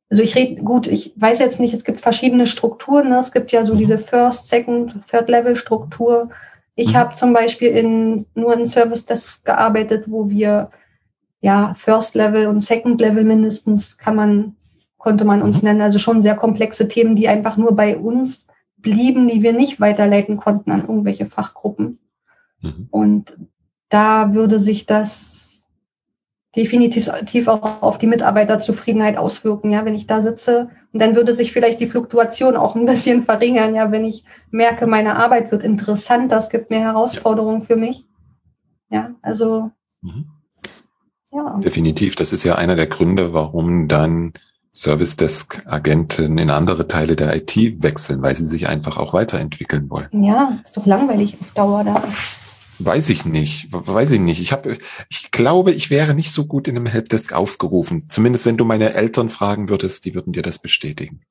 [0.09, 3.19] also ich rede, gut, ich weiß jetzt nicht, es gibt verschiedene Strukturen, ne?
[3.19, 3.79] es gibt ja so mhm.
[3.79, 6.29] diese First, Second, Third Level Struktur.
[6.75, 6.95] Ich mhm.
[6.95, 10.71] habe zum Beispiel in, nur in Service Desks gearbeitet, wo wir
[11.45, 14.55] ja, First Level und Second Level mindestens kann man,
[14.97, 15.67] konnte man uns mhm.
[15.67, 15.81] nennen.
[15.81, 20.37] Also schon sehr komplexe Themen, die einfach nur bei uns blieben, die wir nicht weiterleiten
[20.37, 21.99] konnten an irgendwelche Fachgruppen.
[22.61, 22.87] Mhm.
[22.89, 23.37] Und
[23.89, 25.61] da würde sich das
[26.55, 30.71] definitiv auch auf die Mitarbeiterzufriedenheit auswirken, ja, wenn ich da sitze.
[30.93, 34.87] Und dann würde sich vielleicht die Fluktuation auch ein bisschen verringern, ja, wenn ich merke,
[34.87, 37.67] meine Arbeit wird interessant, das gibt mehr Herausforderungen ja.
[37.67, 38.03] für mich.
[38.89, 39.69] Ja, also
[40.01, 40.25] mhm.
[41.35, 41.59] Ja.
[41.59, 42.15] Definitiv.
[42.15, 44.33] Das ist ja einer der Gründe, warum dann
[44.73, 49.89] Service Desk Agenten in andere Teile der IT wechseln, weil sie sich einfach auch weiterentwickeln
[49.89, 50.09] wollen.
[50.11, 52.03] Ja, ist doch langweilig auf Dauer da.
[52.79, 54.41] Weiß ich nicht, weiß ich nicht.
[54.41, 54.77] Ich habe,
[55.09, 58.09] ich glaube, ich wäre nicht so gut in einem Helpdesk aufgerufen.
[58.09, 61.21] Zumindest wenn du meine Eltern fragen würdest, die würden dir das bestätigen.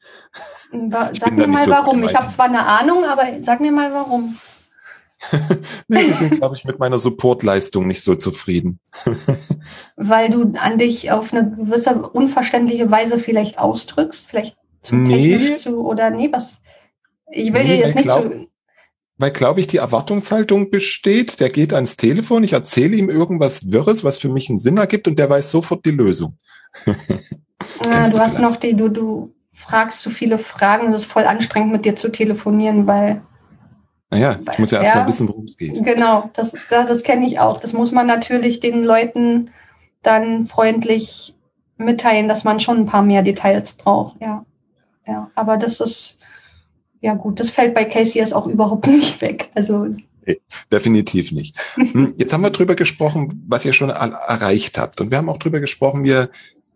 [0.70, 2.02] Sag mir mal so warum.
[2.02, 4.38] Ich habe zwar eine Ahnung, aber sag mir mal warum.
[5.88, 8.80] nee, die sind, glaube ich, mit meiner Supportleistung nicht so zufrieden.
[9.96, 15.38] Weil du an dich auf eine gewisse unverständliche Weise vielleicht ausdrückst, vielleicht zu nee.
[15.38, 16.60] technisch zu oder nee, was
[17.30, 18.48] ich will nee, dir jetzt nicht glaub, zu.
[19.16, 24.02] Weil, glaube ich, die Erwartungshaltung besteht, der geht ans Telefon, ich erzähle ihm irgendwas Wirres,
[24.02, 26.38] was für mich einen Sinn ergibt und der weiß sofort die Lösung.
[26.86, 30.92] ah, du hast noch die, du, du fragst zu viele Fragen.
[30.92, 33.22] Es ist voll anstrengend, mit dir zu telefonieren, weil.
[34.14, 35.82] Naja, ich muss ja erstmal ja, wissen, worum es geht.
[35.84, 37.60] Genau, das, das, das kenne ich auch.
[37.60, 39.50] Das muss man natürlich den Leuten
[40.02, 41.34] dann freundlich
[41.76, 44.20] mitteilen, dass man schon ein paar mehr Details braucht.
[44.20, 44.44] Ja,
[45.06, 45.30] ja.
[45.34, 46.18] Aber das ist,
[47.00, 49.50] ja gut, das fällt bei KCS auch überhaupt nicht weg.
[49.54, 49.88] Also
[50.26, 50.40] Nee,
[50.72, 51.56] definitiv nicht.
[51.74, 55.00] Hm, jetzt haben wir drüber gesprochen, was ihr schon erreicht habt.
[55.00, 56.30] Und wir haben auch drüber gesprochen, wie ihr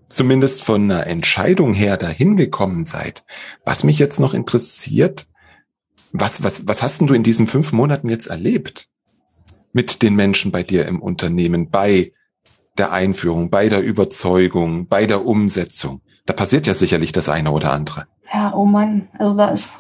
[0.08, 3.24] zumindest von einer Entscheidung her dahin gekommen seid.
[3.64, 5.28] Was mich jetzt noch interessiert,
[6.12, 8.88] was, was, was hast denn du in diesen fünf Monaten jetzt erlebt
[9.72, 12.12] mit den Menschen bei dir im Unternehmen, bei
[12.76, 16.00] der Einführung, bei der Überzeugung, bei der Umsetzung?
[16.26, 18.06] Da passiert ja sicherlich das eine oder andere.
[18.32, 19.78] Ja, oh Mann, also da ist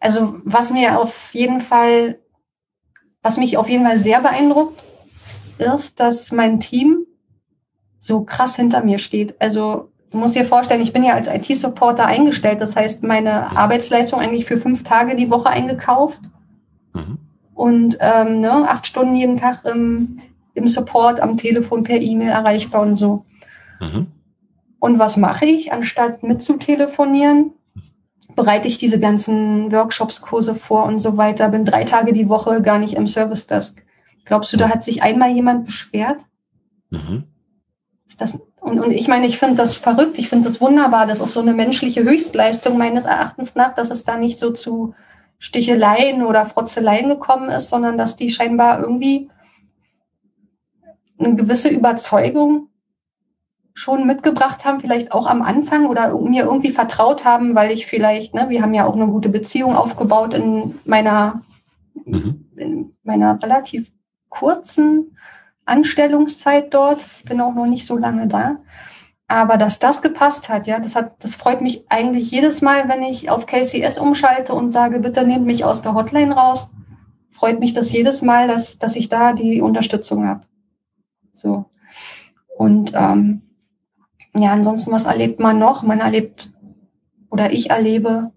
[0.00, 2.18] also was mir auf jeden Fall,
[3.22, 4.82] was mich auf jeden Fall sehr beeindruckt,
[5.58, 7.04] ist, dass mein Team
[7.98, 9.40] so krass hinter mir steht.
[9.40, 12.60] Also du musst dir vorstellen, ich bin ja als IT-Supporter eingestellt.
[12.60, 13.56] Das heißt, meine mhm.
[13.56, 16.20] Arbeitsleistung eigentlich für fünf Tage die Woche eingekauft.
[16.94, 17.18] Mhm.
[17.54, 20.20] Und ähm, ne, acht Stunden jeden Tag im,
[20.54, 23.24] im Support, am Telefon, per E-Mail erreichbar und so.
[23.80, 24.06] Mhm.
[24.80, 27.52] Und was mache ich, anstatt mitzutelefonieren?
[28.38, 32.62] bereite ich diese ganzen Workshops, Kurse vor und so weiter, bin drei Tage die Woche
[32.62, 33.82] gar nicht im Service Desk.
[34.24, 36.20] Glaubst du, da hat sich einmal jemand beschwert?
[36.90, 37.24] Mhm.
[38.06, 41.06] Ist das, und, und ich meine, ich finde das verrückt, ich finde das wunderbar.
[41.06, 44.94] Das ist so eine menschliche Höchstleistung meines Erachtens nach, dass es da nicht so zu
[45.38, 49.30] Sticheleien oder Frotzeleien gekommen ist, sondern dass die scheinbar irgendwie
[51.18, 52.68] eine gewisse Überzeugung
[53.74, 58.34] schon mitgebracht haben, vielleicht auch am Anfang oder mir irgendwie vertraut haben, weil ich vielleicht,
[58.34, 61.42] ne, wir haben ja auch eine gute Beziehung aufgebaut in meiner,
[62.04, 62.46] mhm.
[62.56, 63.92] in meiner relativ
[64.28, 65.16] kurzen
[65.68, 67.04] Anstellungszeit dort.
[67.24, 68.58] Bin auch noch nicht so lange da.
[69.28, 73.02] Aber dass das gepasst hat, ja, das hat, das freut mich eigentlich jedes Mal, wenn
[73.02, 76.74] ich auf KCS umschalte und sage, bitte nehmt mich aus der Hotline raus.
[77.30, 80.44] Freut mich das jedes Mal, dass, dass ich da die Unterstützung habe.
[81.34, 81.66] So.
[82.56, 83.42] Und ähm,
[84.34, 85.82] ja, ansonsten, was erlebt man noch?
[85.82, 86.50] Man erlebt
[87.30, 88.32] oder ich erlebe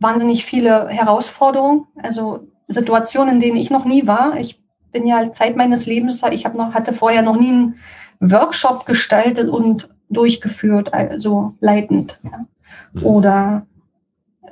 [0.00, 4.38] wahnsinnig viele Herausforderungen, also Situationen, in denen ich noch nie war.
[4.38, 4.62] Ich
[4.98, 7.74] bin ja Zeit meines Lebens, ich habe noch hatte vorher noch nie einen
[8.18, 12.18] Workshop gestaltet und durchgeführt, also leitend.
[12.24, 12.46] Ja.
[12.92, 13.06] Mhm.
[13.06, 13.66] Oder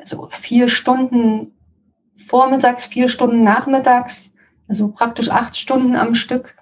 [0.04, 1.52] so vier Stunden
[2.16, 4.34] vormittags, vier Stunden nachmittags,
[4.68, 6.54] also praktisch acht Stunden am Stück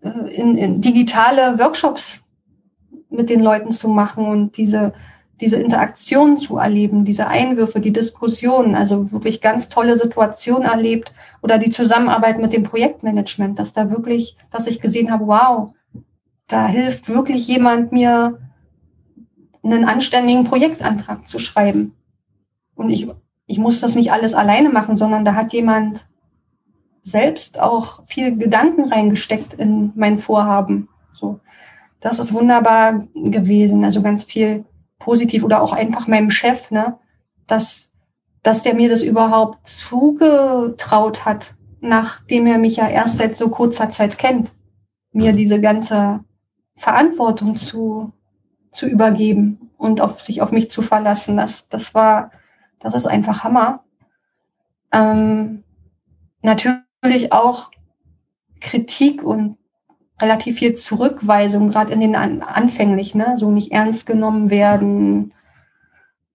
[0.00, 2.24] äh, in, in digitale Workshops
[3.10, 4.94] mit den Leuten zu machen und diese,
[5.44, 11.58] diese Interaktion zu erleben, diese Einwürfe, die Diskussionen, also wirklich ganz tolle Situationen erlebt oder
[11.58, 15.74] die Zusammenarbeit mit dem Projektmanagement, dass da wirklich, dass ich gesehen habe, wow,
[16.48, 18.38] da hilft wirklich jemand mir,
[19.62, 21.94] einen anständigen Projektantrag zu schreiben.
[22.74, 23.06] Und ich,
[23.46, 26.06] ich muss das nicht alles alleine machen, sondern da hat jemand
[27.02, 30.88] selbst auch viel Gedanken reingesteckt in mein Vorhaben.
[31.12, 31.40] So
[32.00, 33.84] das ist wunderbar gewesen.
[33.84, 34.64] Also ganz viel
[35.04, 36.98] positiv oder auch einfach meinem Chef, ne,
[37.46, 37.92] dass,
[38.42, 43.90] dass der mir das überhaupt zugetraut hat, nachdem er mich ja erst seit so kurzer
[43.90, 44.50] Zeit kennt,
[45.12, 45.36] mir mhm.
[45.36, 46.24] diese ganze
[46.74, 48.12] Verantwortung zu,
[48.70, 51.36] zu übergeben und auf sich auf mich zu verlassen.
[51.36, 52.30] Das, das war,
[52.80, 53.84] das ist einfach Hammer.
[54.90, 55.64] Ähm,
[56.40, 57.70] natürlich auch
[58.60, 59.58] Kritik und
[60.20, 63.34] relativ viel Zurückweisung, gerade in den An anfänglich, ne?
[63.36, 65.32] so nicht ernst genommen werden,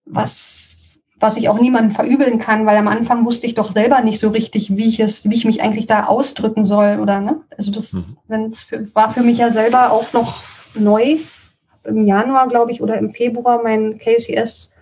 [0.05, 4.19] was, was ich auch niemandem verübeln kann, weil am Anfang wusste ich doch selber nicht
[4.19, 7.41] so richtig, wie ich es, wie ich mich eigentlich da ausdrücken soll, oder ne?
[7.57, 8.17] Also das mhm.
[8.27, 10.43] wenn's für, war für mich ja selber auch noch
[10.75, 11.17] neu.
[11.85, 14.73] Im Januar, glaube ich, oder im Februar mein KCS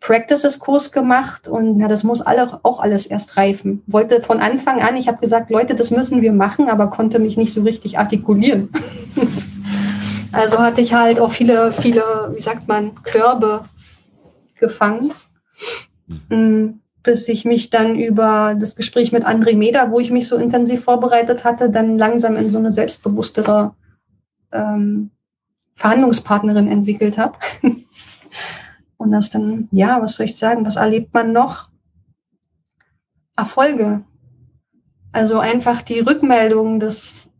[0.00, 3.82] Practices-Kurs gemacht und na, das muss alle, auch alles erst reifen.
[3.86, 7.36] Wollte von Anfang an, ich habe gesagt, Leute, das müssen wir machen, aber konnte mich
[7.36, 8.70] nicht so richtig artikulieren.
[10.32, 13.64] also hatte ich halt auch viele, viele, wie sagt man, Körbe
[14.60, 15.12] gefangen,
[16.28, 16.80] mhm.
[17.02, 20.84] bis ich mich dann über das Gespräch mit André Meda, wo ich mich so intensiv
[20.84, 23.74] vorbereitet hatte, dann langsam in so eine selbstbewusstere
[24.52, 25.10] ähm,
[25.74, 27.38] Verhandlungspartnerin entwickelt habe.
[29.08, 31.70] Und das dann, ja, was soll ich sagen, was erlebt man noch?
[33.38, 34.04] Erfolge.
[35.12, 37.30] Also einfach die Rückmeldung, das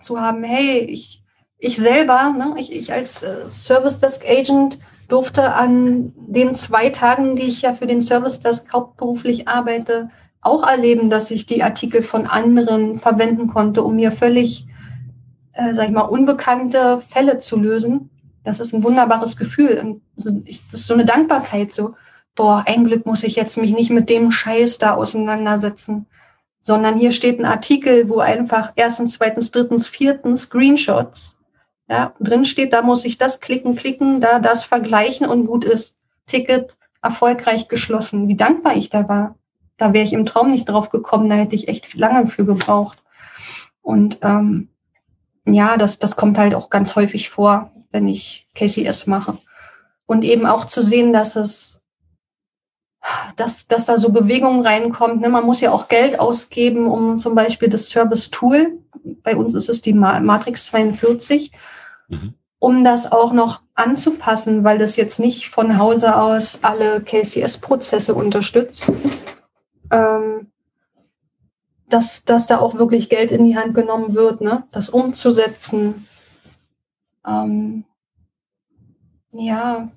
[0.00, 1.22] zu haben, hey, ich,
[1.58, 4.78] ich selber, ne, ich, ich als äh, Service Desk Agent
[5.08, 10.08] durfte an den zwei Tagen, die ich ja für den Service Desk hauptberuflich arbeite,
[10.40, 14.66] auch erleben, dass ich die Artikel von anderen verwenden konnte, um mir völlig,
[15.52, 18.08] äh, sag ich mal, unbekannte Fälle zu lösen
[18.46, 20.00] Das ist ein wunderbares Gefühl.
[20.14, 20.26] das
[20.72, 21.96] ist so eine Dankbarkeit, so,
[22.36, 26.06] boah, ein Glück muss ich jetzt mich nicht mit dem Scheiß da auseinandersetzen,
[26.60, 31.36] sondern hier steht ein Artikel, wo einfach erstens, zweitens, drittens, viertens Screenshots,
[31.88, 35.96] ja, drin steht, da muss ich das klicken, klicken, da das vergleichen und gut ist.
[36.26, 38.28] Ticket erfolgreich geschlossen.
[38.28, 39.34] Wie dankbar ich da war.
[39.76, 43.02] Da wäre ich im Traum nicht drauf gekommen, da hätte ich echt lange für gebraucht.
[43.82, 44.68] Und ähm,
[45.46, 49.38] ja, das, das kommt halt auch ganz häufig vor, wenn ich KCS mache.
[50.06, 51.82] Und eben auch zu sehen, dass es
[53.36, 55.20] dass, dass da so Bewegung reinkommt.
[55.20, 55.28] Ne?
[55.28, 58.78] Man muss ja auch Geld ausgeben, um zum Beispiel das Service Tool,
[59.22, 61.52] bei uns ist es die Matrix 42,
[62.08, 62.34] mhm.
[62.58, 68.90] um das auch noch anzupassen, weil das jetzt nicht von Hause aus alle KCS-Prozesse unterstützt.
[69.90, 70.50] Ähm,
[71.88, 74.64] dass, dass da auch wirklich Geld in die Hand genommen wird, ne?
[74.72, 76.08] das umzusetzen.
[77.26, 77.84] Ähm,
[79.32, 79.90] ja,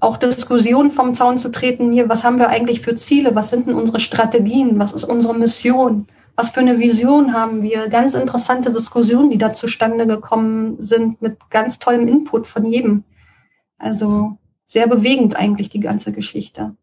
[0.00, 3.66] auch Diskussionen vom Zaun zu treten, hier, was haben wir eigentlich für Ziele, was sind
[3.66, 6.06] denn unsere Strategien, was ist unsere Mission,
[6.36, 11.38] was für eine Vision haben wir, ganz interessante Diskussionen, die da zustande gekommen sind mit
[11.50, 13.04] ganz tollem Input von jedem.
[13.78, 16.76] Also sehr bewegend eigentlich die ganze Geschichte.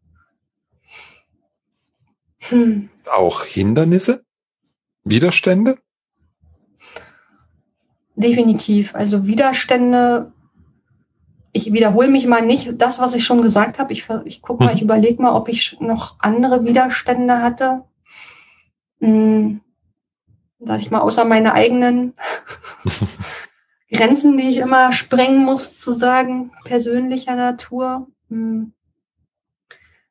[2.39, 2.89] Hm.
[3.15, 4.23] Auch Hindernisse?
[5.03, 5.79] Widerstände?
[8.17, 8.95] Definitiv.
[8.95, 10.33] Also Widerstände
[11.57, 13.91] ich wiederhole mich mal nicht das, was ich schon gesagt habe.
[13.91, 14.85] Ich, ich gucke mal, ich mhm.
[14.85, 17.83] überlege mal, ob ich noch andere Widerstände hatte.
[18.99, 19.61] Hm,
[20.59, 22.13] sag ich mal, außer meine eigenen
[23.91, 28.07] Grenzen, die ich immer sprengen muss, zu sagen, persönlicher Natur.
[28.29, 28.73] Hm.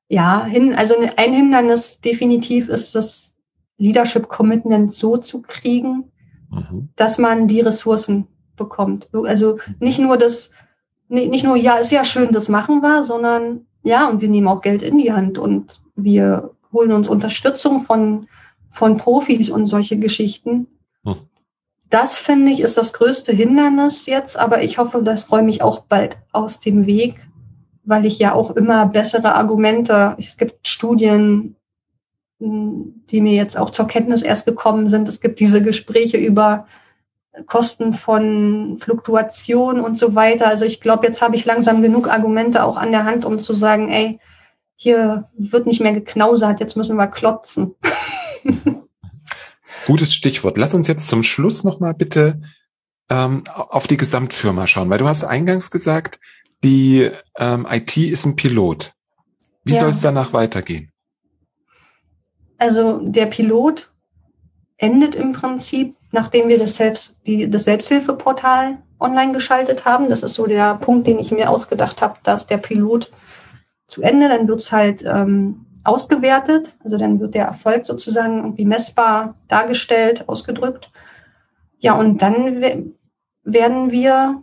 [0.08, 3.34] Ja, hin, also ein Hindernis definitiv ist das
[3.78, 6.10] Leadership Commitment so zu kriegen,
[6.50, 6.88] mhm.
[6.96, 8.26] dass man die Ressourcen
[8.56, 9.08] bekommt.
[9.12, 10.50] Also nicht nur das
[11.08, 14.60] nicht nur, ja, ist ja schön, das machen wir, sondern ja, und wir nehmen auch
[14.60, 18.26] Geld in die Hand und wir holen uns Unterstützung von,
[18.70, 20.66] von Profis und solche Geschichten.
[21.04, 21.16] Hm.
[21.88, 25.84] Das finde ich ist das größte Hindernis jetzt, aber ich hoffe, das räume ich auch
[25.84, 27.28] bald aus dem Weg,
[27.84, 31.54] weil ich ja auch immer bessere Argumente, es gibt Studien,
[32.38, 35.08] die mir jetzt auch zur Kenntnis erst gekommen sind.
[35.08, 36.66] Es gibt diese Gespräche über
[37.46, 40.46] Kosten von Fluktuation und so weiter.
[40.46, 43.54] Also ich glaube, jetzt habe ich langsam genug Argumente auch an der Hand, um zu
[43.54, 44.18] sagen, ey,
[44.74, 47.74] hier wird nicht mehr geknausert, jetzt müssen wir klotzen.
[49.86, 50.58] Gutes Stichwort.
[50.58, 52.42] Lass uns jetzt zum Schluss nochmal bitte
[53.08, 56.20] ähm, auf die Gesamtfirma schauen, weil du hast eingangs gesagt,
[56.64, 58.92] die ähm, IT ist ein Pilot.
[59.64, 59.78] Wie ja.
[59.78, 60.90] soll es danach weitergehen?
[62.58, 63.92] Also der Pilot
[64.78, 70.08] endet im Prinzip nachdem wir das, Selbst, die, das Selbsthilfeportal online geschaltet haben.
[70.08, 73.12] Das ist so der Punkt, den ich mir ausgedacht habe, dass der Pilot
[73.86, 78.64] zu Ende, dann wird es halt ähm, ausgewertet, also dann wird der Erfolg sozusagen irgendwie
[78.64, 80.90] messbar dargestellt, ausgedrückt.
[81.78, 82.94] Ja, und dann
[83.44, 84.42] werden wir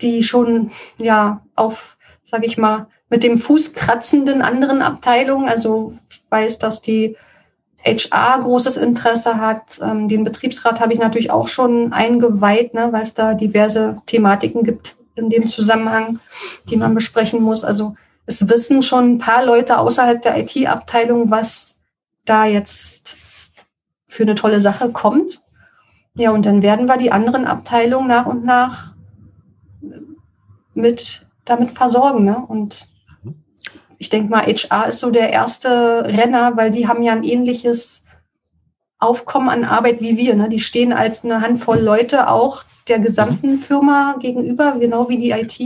[0.00, 5.94] die schon ja auf, sage ich mal, mit dem Fuß kratzenden anderen Abteilungen, also
[6.30, 7.16] weiß, dass die
[7.84, 9.78] HR großes Interesse hat.
[9.82, 14.64] Ähm, den Betriebsrat habe ich natürlich auch schon eingeweiht, ne, weil es da diverse Thematiken
[14.64, 16.18] gibt in dem Zusammenhang,
[16.68, 17.62] die man besprechen muss.
[17.62, 17.94] Also
[18.26, 21.80] es wissen schon ein paar Leute außerhalb der IT-Abteilung, was
[22.24, 23.16] da jetzt
[24.08, 25.42] für eine tolle Sache kommt.
[26.14, 28.94] Ja, und dann werden wir die anderen Abteilungen nach und nach
[30.72, 32.24] mit damit versorgen.
[32.24, 32.42] Ne?
[32.46, 32.88] Und
[34.04, 38.04] ich denke mal, HR ist so der erste Renner, weil die haben ja ein ähnliches
[38.98, 40.36] Aufkommen an Arbeit wie wir.
[40.36, 40.50] Ne?
[40.50, 43.58] Die stehen als eine Handvoll Leute auch der gesamten mhm.
[43.60, 45.58] Firma gegenüber, genau wie die IT.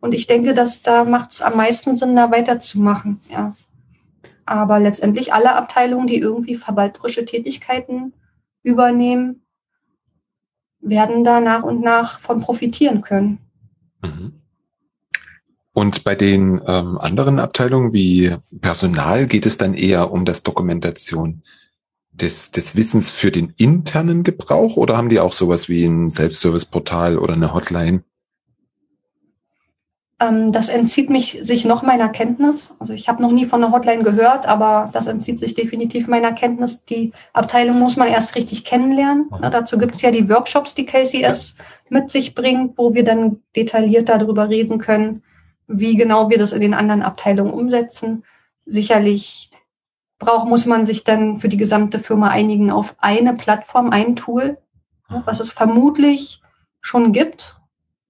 [0.00, 3.22] Und ich denke, dass da macht es am meisten Sinn, da weiterzumachen.
[3.30, 3.56] Ja.
[4.44, 8.12] Aber letztendlich alle Abteilungen, die irgendwie verwalterische Tätigkeiten
[8.62, 9.46] übernehmen,
[10.80, 13.38] werden da nach und nach von profitieren können.
[14.02, 14.41] Mhm.
[15.74, 21.42] Und bei den ähm, anderen Abteilungen wie Personal geht es dann eher um das Dokumentation
[22.12, 27.18] des, des Wissens für den internen Gebrauch oder haben die auch sowas wie ein Self-Service-Portal
[27.18, 28.04] oder eine Hotline?
[30.20, 32.74] Ähm, das entzieht mich sich noch meiner Kenntnis.
[32.78, 36.32] Also ich habe noch nie von einer Hotline gehört, aber das entzieht sich definitiv meiner
[36.32, 36.84] Kenntnis.
[36.84, 39.30] Die Abteilung muss man erst richtig kennenlernen.
[39.30, 39.50] Mhm.
[39.50, 41.64] dazu gibt es ja die Workshops, die KCS ja.
[41.88, 45.22] mit sich bringt, wo wir dann detailliert darüber reden können,
[45.66, 48.24] wie genau wir das in den anderen Abteilungen umsetzen.
[48.64, 49.50] Sicherlich
[50.18, 54.58] braucht, muss man sich dann für die gesamte Firma einigen auf eine Plattform, ein Tool,
[55.08, 56.42] was es vermutlich
[56.80, 57.56] schon gibt.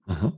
[0.05, 0.33] Mhm.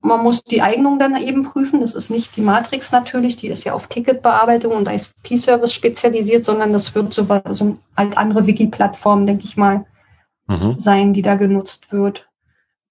[0.00, 1.80] man muss die Eignung dann eben prüfen.
[1.80, 6.72] Das ist nicht die Matrix natürlich, die ist ja auf Ticketbearbeitung und IT-Service spezialisiert, sondern
[6.72, 9.86] das wird so, so halt andere Wiki-Plattformen, denke ich mal,
[10.46, 10.78] mhm.
[10.78, 12.28] sein, die da genutzt wird.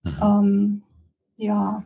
[0.04, 0.18] Mhm.
[0.22, 0.84] Ähm,
[1.36, 1.84] ja.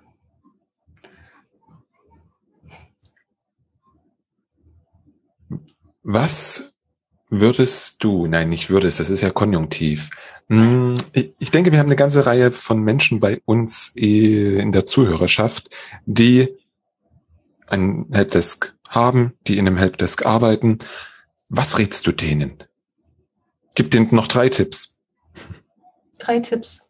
[6.10, 6.72] Was
[7.30, 10.10] würdest du, nein, nicht würdest, das ist ja konjunktiv.
[10.48, 14.86] Hm, ich denke, wir haben eine ganze Reihe von Menschen bei uns äh, in der
[14.86, 15.70] Zuhörerschaft,
[16.06, 16.48] die
[17.68, 20.78] ein Helpdesk haben, die in einem Helpdesk arbeiten.
[21.50, 22.64] Was rätst du denen?
[23.76, 24.96] Gib denen noch drei Tipps.
[26.20, 26.88] Drei Tipps.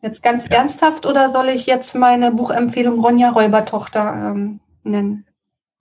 [0.00, 0.58] Jetzt ganz ja.
[0.58, 5.26] ernsthaft oder soll ich jetzt meine Buchempfehlung Ronja Räubertochter ähm, nennen?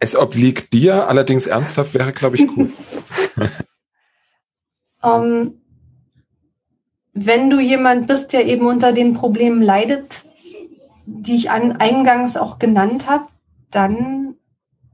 [0.03, 2.73] Es obliegt dir, allerdings ernsthaft wäre, glaube ich, gut.
[5.03, 5.61] um, ähm,
[7.13, 10.25] wenn du jemand bist, der eben unter den Problemen leidet,
[11.05, 13.27] die ich an, eingangs auch genannt habe,
[13.69, 14.37] dann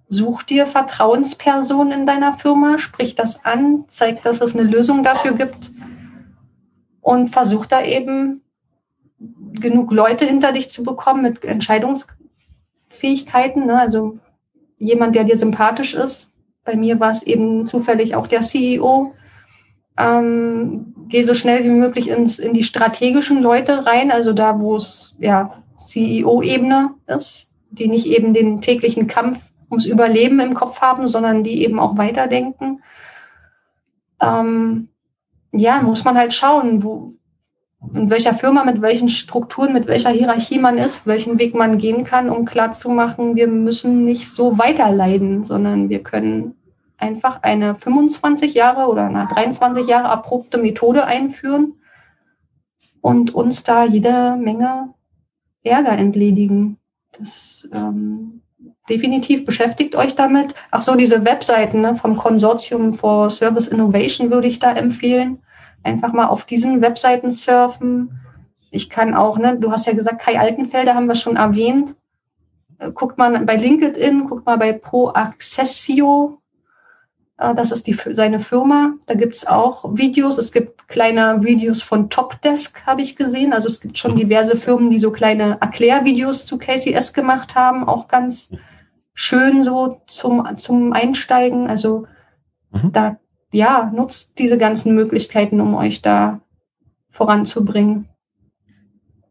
[0.09, 5.35] such dir Vertrauenspersonen in deiner Firma, sprich das an, zeig, dass es eine Lösung dafür
[5.35, 5.71] gibt
[6.99, 8.41] und versuch da eben
[9.53, 13.67] genug Leute hinter dich zu bekommen mit Entscheidungsfähigkeiten.
[13.67, 13.79] Ne?
[13.79, 14.19] Also
[14.77, 16.33] jemand, der dir sympathisch ist.
[16.63, 19.13] Bei mir war es eben zufällig auch der CEO,
[19.97, 24.75] ähm, gehe so schnell wie möglich ins, in die strategischen Leute rein, also da, wo
[24.75, 31.07] es ja CEO-Ebene ist, die nicht eben den täglichen Kampf ums Überleben im Kopf haben,
[31.07, 32.81] sondern die eben auch weiterdenken.
[34.21, 34.89] Ähm,
[35.51, 37.13] ja, muss man halt schauen, wo,
[37.93, 42.03] in welcher Firma, mit welchen Strukturen, mit welcher Hierarchie man ist, welchen Weg man gehen
[42.03, 46.55] kann, um klarzumachen, wir müssen nicht so weiterleiden, sondern wir können
[46.97, 51.75] einfach eine 25 Jahre oder eine 23 Jahre erprobte Methode einführen
[53.01, 54.93] und uns da jede Menge
[55.63, 56.77] Ärger entledigen.
[57.17, 58.41] Das ähm,
[58.89, 60.55] definitiv beschäftigt euch damit.
[60.71, 65.39] Ach so, diese Webseiten ne, vom Konsortium for Service Innovation würde ich da empfehlen.
[65.83, 68.19] Einfach mal auf diesen Webseiten surfen.
[68.71, 71.95] Ich kann auch, ne, du hast ja gesagt, Kai Altenfelder haben wir schon erwähnt.
[72.79, 76.41] Äh, guckt mal bei LinkedIn, guckt mal bei Pro Accessio
[77.37, 78.93] äh, das ist die, seine Firma.
[79.05, 80.37] Da gibt's auch Videos.
[80.37, 83.53] Es gibt kleine Videos von Topdesk, habe ich gesehen.
[83.53, 84.17] Also es gibt schon mhm.
[84.17, 87.87] diverse Firmen, die so kleine Erklärvideos zu KCS gemacht haben.
[87.87, 88.51] Auch ganz
[89.13, 91.67] schön so zum, zum Einsteigen.
[91.67, 92.07] Also
[92.71, 92.91] mhm.
[92.91, 93.17] da,
[93.51, 96.41] ja, nutzt diese ganzen Möglichkeiten, um euch da
[97.09, 98.09] voranzubringen.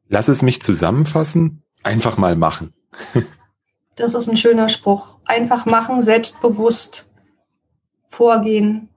[0.09, 1.62] Lass es mich zusammenfassen.
[1.83, 2.73] Einfach mal machen.
[3.97, 5.17] das ist ein schöner Spruch.
[5.25, 7.11] Einfach machen, selbstbewusst
[8.09, 8.89] vorgehen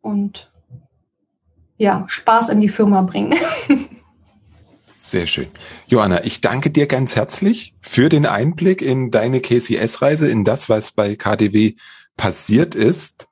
[0.00, 0.50] und
[1.76, 3.34] ja, Spaß in die Firma bringen.
[4.96, 5.46] Sehr schön.
[5.86, 10.90] Joanna, ich danke dir ganz herzlich für den Einblick in deine KCS-Reise, in das, was
[10.90, 11.76] bei KDW
[12.16, 13.27] passiert ist.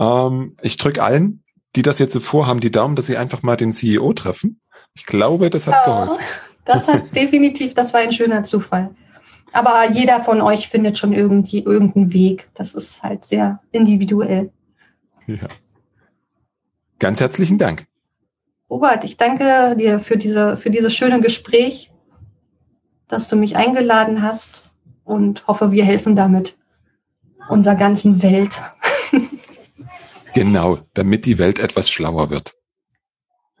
[0.00, 1.42] Ähm, ich drücke allen,
[1.74, 4.60] die das jetzt so vorhaben, die Daumen, dass sie einfach mal den CEO treffen.
[4.94, 6.24] Ich glaube, das hat ja, geholfen.
[6.64, 8.94] Das hat definitiv, das war ein schöner Zufall.
[9.52, 12.48] Aber jeder von euch findet schon irgendwie irgendeinen Weg.
[12.54, 14.50] Das ist halt sehr individuell.
[15.26, 15.48] Ja.
[16.98, 17.86] Ganz herzlichen Dank.
[18.68, 21.90] Robert, ich danke dir für diese, für dieses schöne Gespräch,
[23.06, 24.70] dass du mich eingeladen hast
[25.04, 26.56] und hoffe, wir helfen damit
[27.48, 28.60] unserer ganzen Welt.
[30.36, 32.54] Genau, damit die Welt etwas schlauer wird.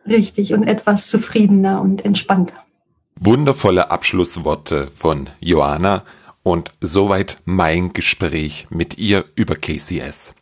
[0.06, 2.62] Richtig und etwas zufriedener und entspannter.
[3.18, 6.04] Wundervolle Abschlussworte von Joanna
[6.42, 10.34] und soweit mein Gespräch mit ihr über KCS.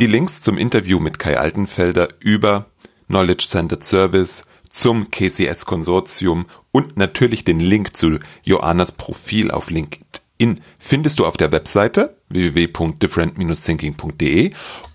[0.00, 2.66] Die Links zum Interview mit Kai Altenfelder über
[3.06, 10.58] Knowledge Centered Service, zum KCS Konsortium und natürlich den Link zu Joannas Profil auf LinkedIn
[10.80, 14.50] findest du auf der Webseite www.different-thinking.de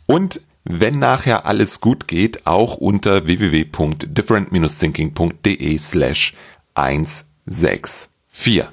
[0.05, 6.33] und wenn nachher alles gut geht, auch unter www.different-thinking.de slash
[6.75, 8.63] 164.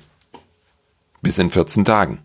[1.23, 2.21] Bis in 14 Tagen.